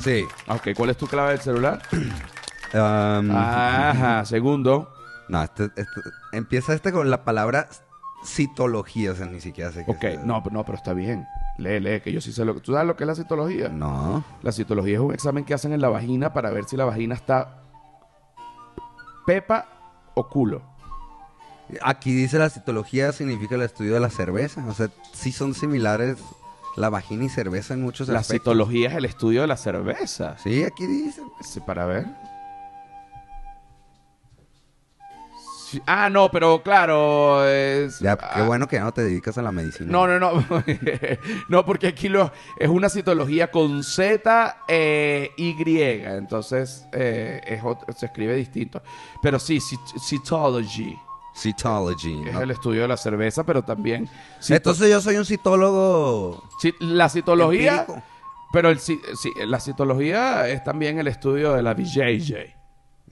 Sí. 0.01 0.25
Ok, 0.47 0.69
¿cuál 0.75 0.89
es 0.91 0.97
tu 0.97 1.05
clave 1.05 1.31
del 1.31 1.41
celular? 1.41 1.81
Um, 2.73 3.31
Ajá, 3.35 4.25
segundo. 4.25 4.91
No, 5.29 5.43
este, 5.43 5.65
este- 5.65 6.01
empieza 6.31 6.73
este 6.73 6.91
con 6.91 7.09
la 7.09 7.23
palabra 7.23 7.67
citología, 8.25 9.11
o 9.11 9.15
sea, 9.15 9.25
ni 9.27 9.41
siquiera 9.41 9.71
sé 9.71 9.85
qué 9.85 9.91
Ok, 9.91 10.23
no, 10.25 10.43
no, 10.51 10.63
pero 10.65 10.77
está 10.77 10.93
bien. 10.93 11.27
Lee, 11.57 11.79
lee, 11.79 12.01
que 12.01 12.11
yo 12.11 12.19
sí 12.19 12.31
sé 12.33 12.45
lo 12.45 12.55
que... 12.55 12.61
¿Tú 12.61 12.71
sabes 12.73 12.87
lo 12.87 12.95
que 12.95 13.03
es 13.03 13.07
la 13.07 13.15
citología? 13.15 13.69
No. 13.69 14.23
La 14.41 14.51
citología 14.51 14.95
es 14.95 14.99
un 15.01 15.13
examen 15.13 15.45
que 15.45 15.53
hacen 15.53 15.71
en 15.73 15.81
la 15.81 15.89
vagina 15.89 16.33
para 16.33 16.49
ver 16.49 16.65
si 16.65 16.75
la 16.77 16.85
vagina 16.85 17.13
está 17.15 17.61
pepa 19.25 19.67
o 20.15 20.27
culo. 20.27 20.61
Aquí 21.81 22.13
dice 22.13 22.37
la 22.39 22.49
citología 22.49 23.11
significa 23.11 23.55
el 23.55 23.61
estudio 23.61 23.93
de 23.93 23.99
la 23.99 24.09
cerveza. 24.09 24.65
O 24.67 24.73
sea, 24.73 24.89
sí 25.13 25.31
son 25.31 25.53
similares 25.53 26.17
la 26.75 26.89
vagina 26.89 27.25
y 27.25 27.29
cerveza 27.29 27.73
en 27.75 27.81
muchos 27.83 28.07
La 28.09 28.19
aspectos. 28.19 28.51
citología 28.51 28.89
es 28.89 28.95
el 28.95 29.05
estudio 29.05 29.41
de 29.41 29.47
la 29.47 29.57
cerveza. 29.57 30.37
Sí, 30.39 30.63
aquí 30.63 30.85
dice. 30.87 31.21
Sí, 31.41 31.59
para 31.59 31.85
ver. 31.85 32.05
Sí, 35.73 35.81
Ah, 35.87 36.07
no, 36.09 36.29
pero 36.29 36.61
claro. 36.61 37.47
es- 37.47 37.99
Ya, 37.99 38.15
qué 38.15 38.25
ah, 38.29 38.43
bueno 38.45 38.67
que 38.67 38.75
ya 38.75 38.83
no 38.83 38.93
te 38.93 39.01
dedicas 39.03 39.37
a 39.39 39.41
la 39.41 39.51
medicina. 39.51 39.91
No, 39.91 40.05
no, 40.05 40.19
no. 40.19 40.45
no, 41.49 41.65
porque 41.65 41.87
aquí 41.87 42.09
lo, 42.09 42.31
es 42.59 42.69
una 42.69 42.89
citología 42.89 43.49
con 43.49 43.83
Z 43.83 44.57
eh, 44.67 45.31
Y. 45.35 45.55
Entonces 45.81 46.85
eh, 46.91 47.41
es 47.47 47.97
se 47.97 48.05
escribe 48.05 48.35
distinto. 48.35 48.83
Pero 49.21 49.39
sí, 49.39 49.57
cit- 49.59 49.99
cytology. 49.99 50.95
Cytology. 51.35 52.21
Es 52.27 52.33
¿no? 52.35 52.41
el 52.41 52.51
estudio 52.51 52.83
de 52.83 52.87
la 52.87 52.97
cerveza, 52.97 53.43
pero 53.43 53.63
también. 53.63 54.07
Entonces 54.47 54.89
yo 54.91 55.01
soy 55.01 55.15
un 55.17 55.25
citólogo. 55.25 56.43
ci- 56.61 56.75
la 56.79 57.09
citología. 57.09 57.79
empírico. 57.81 58.03
Pero 58.51 58.69
el, 58.69 58.77
sí, 58.79 59.01
la 59.47 59.59
citología 59.59 60.47
es 60.47 60.63
también 60.63 60.99
el 60.99 61.07
estudio 61.07 61.53
de 61.53 61.63
la 61.63 61.73
BJJ. 61.73 62.55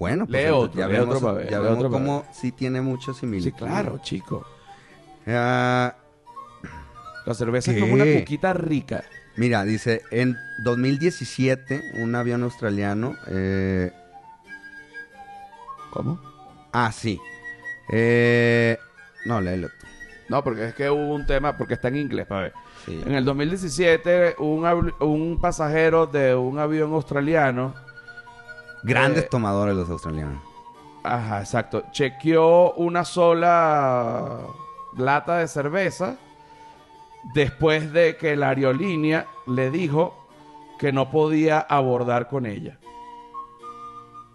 Bueno, 0.01 0.25
pues 0.25 0.49
otro, 0.51 0.79
ya 0.79 0.87
lee 0.87 0.93
vemos, 0.93 1.15
otro 1.15 1.27
para 1.27 1.33
ver, 1.37 1.49
ya 1.51 1.59
vemos 1.59 1.77
otro 1.77 1.91
cómo 1.91 2.25
sí 2.33 2.51
tiene 2.51 2.81
mucho 2.81 3.13
Sí, 3.13 3.19
similitud. 3.19 3.55
claro, 3.57 3.99
chico. 4.01 4.43
Ah, 5.27 5.93
La 7.27 7.33
cerveza 7.35 7.71
es 7.71 7.79
como 7.79 7.93
una 7.93 8.05
cuquita 8.05 8.51
rica. 8.53 9.03
mira, 9.37 9.63
dice, 9.63 10.01
en 10.09 10.35
2017, 10.63 12.01
un 12.01 12.15
avión 12.15 12.41
australiano... 12.41 13.15
eh, 13.27 13.91
¿Cómo? 15.91 16.19
ah, 16.71 16.91
sí. 16.91 17.19
Eh, 17.91 18.77
no, 19.25 19.39
léelo 19.39 19.67
tú. 19.69 19.85
No, 20.29 20.43
porque 20.43 20.69
es 20.69 20.73
que 20.73 20.89
hubo 20.89 21.13
un 21.13 21.25
tema, 21.27 21.57
porque 21.57 21.73
está 21.75 21.89
en 21.89 21.97
inglés, 21.97 22.25
para 22.25 22.41
ver. 22.43 22.53
Sí. 22.85 22.99
En 23.05 23.13
el 23.13 23.23
2017, 23.25 24.35
un, 24.39 24.63
avi- 24.63 24.95
un 25.01 25.39
pasajero 25.39 26.07
de 26.07 26.33
un 26.33 26.57
avión 26.57 26.93
australiano, 26.93 27.75
Grandes 28.83 29.25
eh, 29.25 29.27
tomadores 29.29 29.75
los 29.75 29.89
australianos. 29.89 30.41
ajá, 31.03 31.39
exacto, 31.39 31.83
chequeó 31.91 32.73
una 32.73 33.05
sola 33.05 34.39
lata 34.95 35.37
de 35.37 35.47
cerveza 35.47 36.17
después 37.33 37.93
de 37.93 38.17
que 38.17 38.35
la 38.35 38.49
aerolínea 38.49 39.27
le 39.47 39.69
dijo 39.69 40.27
que 40.79 40.91
no 40.91 41.09
podía 41.11 41.59
abordar 41.59 42.27
con 42.27 42.45
ella. 42.45 42.79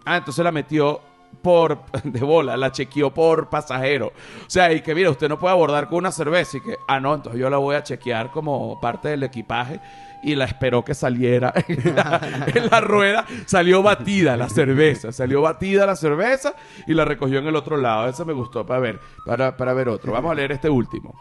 Ah, 0.05 0.17
entonces 0.17 0.43
la 0.43 0.51
metió 0.53 1.01
por 1.41 1.83
de 2.03 2.21
bola, 2.21 2.55
la 2.55 2.71
chequeó 2.71 3.13
por 3.13 3.49
pasajero. 3.49 4.07
O 4.07 4.49
sea, 4.49 4.71
y 4.71 4.81
que 4.81 4.95
mira, 4.95 5.09
usted 5.09 5.27
no 5.27 5.37
puede 5.37 5.53
abordar 5.53 5.87
con 5.87 5.99
una 5.99 6.11
cerveza 6.11 6.57
y 6.57 6.61
que, 6.61 6.77
ah, 6.87 6.99
no, 6.99 7.15
entonces 7.15 7.39
yo 7.39 7.49
la 7.49 7.57
voy 7.57 7.75
a 7.75 7.83
chequear 7.83 8.31
como 8.31 8.79
parte 8.79 9.09
del 9.09 9.23
equipaje 9.23 9.79
y 10.23 10.35
la 10.35 10.45
esperó 10.45 10.83
que 10.83 10.93
saliera 10.93 11.53
en 11.67 11.95
la, 12.69 12.81
rueda. 12.81 13.25
Salió 13.45 13.81
batida 13.83 14.37
la 14.37 14.49
cerveza, 14.49 15.11
salió 15.11 15.41
batida 15.41 15.85
la 15.85 15.95
cerveza 15.95 16.53
y 16.85 16.93
la 16.93 17.05
recogió 17.05 17.39
en 17.39 17.47
el 17.47 17.55
otro 17.55 17.77
lado. 17.77 18.07
Eso 18.07 18.25
me 18.25 18.33
gustó 18.33 18.65
para 18.65 18.79
ver, 18.79 18.99
para, 19.25 19.55
para 19.55 19.73
ver 19.73 19.89
otro. 19.89 20.13
Vamos 20.13 20.31
a 20.31 20.35
leer 20.35 20.51
este 20.51 20.69
último. 20.69 21.13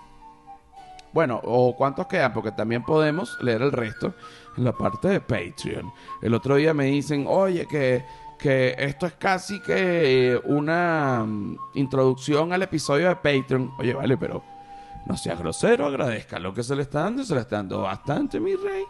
Bueno, 1.12 1.40
o 1.44 1.74
cuántos 1.74 2.06
quedan, 2.06 2.32
porque 2.32 2.52
también 2.52 2.82
podemos 2.82 3.38
leer 3.40 3.62
el 3.62 3.72
resto 3.72 4.14
en 4.56 4.64
la 4.64 4.72
parte 4.72 5.08
de 5.08 5.20
Patreon. 5.20 5.90
El 6.20 6.34
otro 6.34 6.56
día 6.56 6.74
me 6.74 6.84
dicen, 6.84 7.24
oye, 7.26 7.66
que, 7.66 8.04
que 8.38 8.74
esto 8.78 9.06
es 9.06 9.14
casi 9.14 9.60
que 9.60 10.32
eh, 10.32 10.40
una 10.44 11.24
mm, 11.26 11.56
introducción 11.74 12.52
al 12.52 12.62
episodio 12.62 13.08
de 13.08 13.16
Patreon. 13.16 13.72
Oye, 13.78 13.94
vale, 13.94 14.16
pero 14.18 14.42
no 15.06 15.16
sea 15.16 15.36
grosero, 15.36 15.86
agradezca 15.86 16.38
lo 16.38 16.52
que 16.52 16.62
se 16.62 16.76
le 16.76 16.82
está 16.82 17.02
dando, 17.02 17.24
se 17.24 17.34
le 17.34 17.40
está 17.40 17.56
dando 17.56 17.82
bastante, 17.82 18.40
mi 18.40 18.54
rey. 18.54 18.84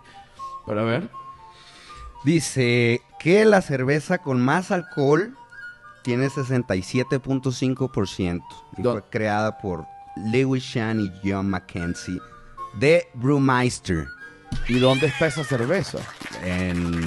Pero 0.66 0.80
a 0.80 0.84
ver, 0.84 1.08
Dice 2.26 3.00
que 3.20 3.44
la 3.44 3.62
cerveza 3.62 4.18
con 4.18 4.40
más 4.40 4.72
alcohol 4.72 5.36
tiene 6.02 6.26
67.5% 6.26 8.42
y 8.76 8.82
fue 8.82 9.02
creada 9.10 9.58
por 9.58 9.86
Lewis 10.16 10.64
Shan 10.64 11.00
y 11.00 11.12
John 11.22 11.48
Mackenzie 11.48 12.18
de 12.80 13.06
Brewmeister, 13.14 14.08
¿y 14.66 14.80
dónde 14.80 15.06
está 15.06 15.28
esa 15.28 15.44
cerveza? 15.44 15.98
en 16.42 17.05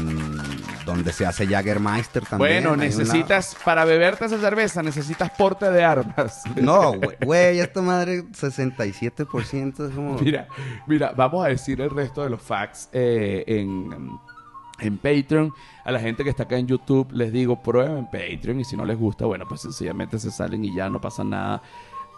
donde 0.90 1.12
se 1.14 1.26
hace 1.26 1.48
Jagermeister 1.48 2.26
también. 2.26 2.64
bueno, 2.64 2.74
una- 2.74 2.84
necesitas, 2.84 3.56
para 3.64 3.86
beberte 3.86 4.26
esa 4.26 4.40
cerveza, 4.40 4.84
necesitas 4.84 5.30
porte 5.32 5.70
de 5.72 5.84
armas. 5.84 6.44
No, 6.62 6.94
güey, 7.26 7.60
esta 7.60 7.82
madre 7.82 8.24
67% 8.24 9.88
es 9.90 9.96
como... 9.96 10.18
Mira, 10.20 10.48
mira, 10.88 11.14
vamos 11.16 11.46
a 11.46 11.50
decir 11.50 11.80
el 11.82 11.90
resto 11.90 12.24
de 12.24 12.30
los 12.30 12.42
facts 12.42 12.90
eh, 12.92 13.44
en, 13.48 14.12
en 14.80 14.98
Patreon. 14.98 15.54
A 15.86 15.92
la 15.92 16.00
gente 16.00 16.24
que 16.24 16.30
está 16.30 16.44
acá 16.44 16.58
en 16.58 16.68
YouTube 16.68 17.12
les 17.12 17.32
digo, 17.32 17.62
prueben 17.62 17.98
en 17.98 18.06
Patreon 18.06 18.60
y 18.60 18.66
si 18.66 18.76
no 18.78 18.86
les 18.86 18.98
gusta, 18.98 19.26
bueno, 19.26 19.46
pues 19.48 19.62
sencillamente 19.62 20.20
se 20.20 20.30
salen 20.32 20.64
y 20.66 20.76
ya 20.76 20.90
no 20.90 21.00
pasa 21.02 21.24
nada. 21.24 21.62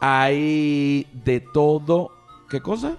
Hay 0.01 1.07
de 1.23 1.39
todo. 1.53 2.11
¿Qué 2.49 2.59
cosa? 2.59 2.97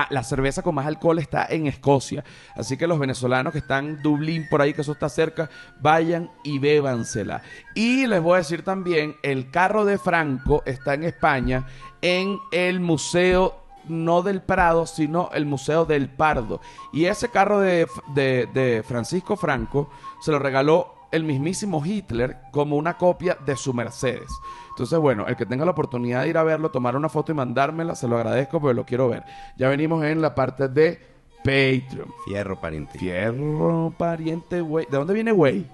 Ah, 0.00 0.06
la 0.10 0.22
cerveza 0.22 0.62
con 0.62 0.76
más 0.76 0.86
alcohol 0.86 1.18
está 1.18 1.46
en 1.50 1.66
Escocia. 1.66 2.22
Así 2.54 2.76
que 2.76 2.86
los 2.86 3.00
venezolanos 3.00 3.52
que 3.52 3.58
están 3.58 3.84
en 3.88 4.00
Dublín, 4.00 4.46
por 4.48 4.62
ahí 4.62 4.72
que 4.72 4.82
eso 4.82 4.92
está 4.92 5.08
cerca, 5.08 5.50
vayan 5.80 6.30
y 6.44 6.60
bébansela. 6.60 7.42
Y 7.74 8.06
les 8.06 8.22
voy 8.22 8.34
a 8.34 8.38
decir 8.38 8.62
también, 8.62 9.16
el 9.24 9.50
carro 9.50 9.84
de 9.84 9.98
Franco 9.98 10.62
está 10.66 10.94
en 10.94 11.02
España, 11.02 11.66
en 12.00 12.38
el 12.52 12.78
Museo, 12.78 13.56
no 13.88 14.22
del 14.22 14.40
Prado, 14.40 14.86
sino 14.86 15.30
el 15.32 15.46
Museo 15.46 15.84
del 15.84 16.08
Pardo. 16.08 16.60
Y 16.92 17.06
ese 17.06 17.28
carro 17.28 17.58
de, 17.58 18.84
Francisco 18.86 19.34
Franco 19.34 19.90
se 20.20 20.30
lo 20.30 20.38
regaló 20.38 20.94
el 21.10 21.24
mismísimo 21.24 21.84
Hitler 21.84 22.38
como 22.50 22.76
una 22.76 22.96
copia 22.96 23.36
de 23.44 23.56
su 23.56 23.72
Mercedes. 23.72 24.30
Entonces, 24.70 24.98
bueno, 24.98 25.26
el 25.26 25.36
que 25.36 25.46
tenga 25.46 25.64
la 25.64 25.72
oportunidad 25.72 26.22
de 26.22 26.28
ir 26.28 26.38
a 26.38 26.42
verlo, 26.42 26.70
tomar 26.70 26.96
una 26.96 27.08
foto 27.08 27.32
y 27.32 27.34
mandármela, 27.34 27.94
se 27.94 28.08
lo 28.08 28.16
agradezco 28.16 28.60
porque 28.60 28.74
lo 28.74 28.84
quiero 28.84 29.08
ver. 29.08 29.24
Ya 29.56 29.68
venimos 29.68 30.04
en 30.04 30.20
la 30.20 30.34
parte 30.34 30.68
de 30.68 31.00
Patreon. 31.38 32.12
Fierro, 32.24 32.60
pariente. 32.60 32.98
Fierro, 32.98 33.92
pariente, 33.96 34.60
güey. 34.60 34.86
¿De 34.90 34.96
dónde 34.96 35.14
viene 35.14 35.32
güey? 35.32 35.66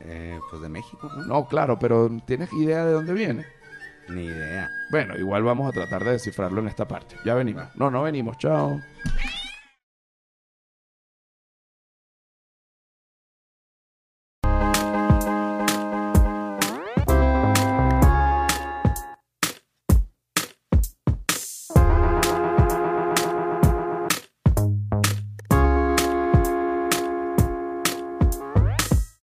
Eh, 0.00 0.38
pues 0.50 0.60
de 0.60 0.68
México, 0.68 1.10
¿no? 1.16 1.24
No, 1.24 1.46
claro, 1.46 1.78
pero 1.78 2.10
¿tienes 2.26 2.52
idea 2.52 2.84
de 2.84 2.92
dónde 2.92 3.12
viene? 3.12 3.46
Ni 4.08 4.24
idea. 4.24 4.68
Bueno, 4.90 5.16
igual 5.16 5.42
vamos 5.44 5.68
a 5.68 5.72
tratar 5.72 6.04
de 6.04 6.12
descifrarlo 6.12 6.60
en 6.60 6.68
esta 6.68 6.86
parte. 6.86 7.16
Ya 7.24 7.34
venimos. 7.34 7.64
No, 7.76 7.90
no 7.90 8.02
venimos. 8.02 8.36
Chao. 8.38 8.80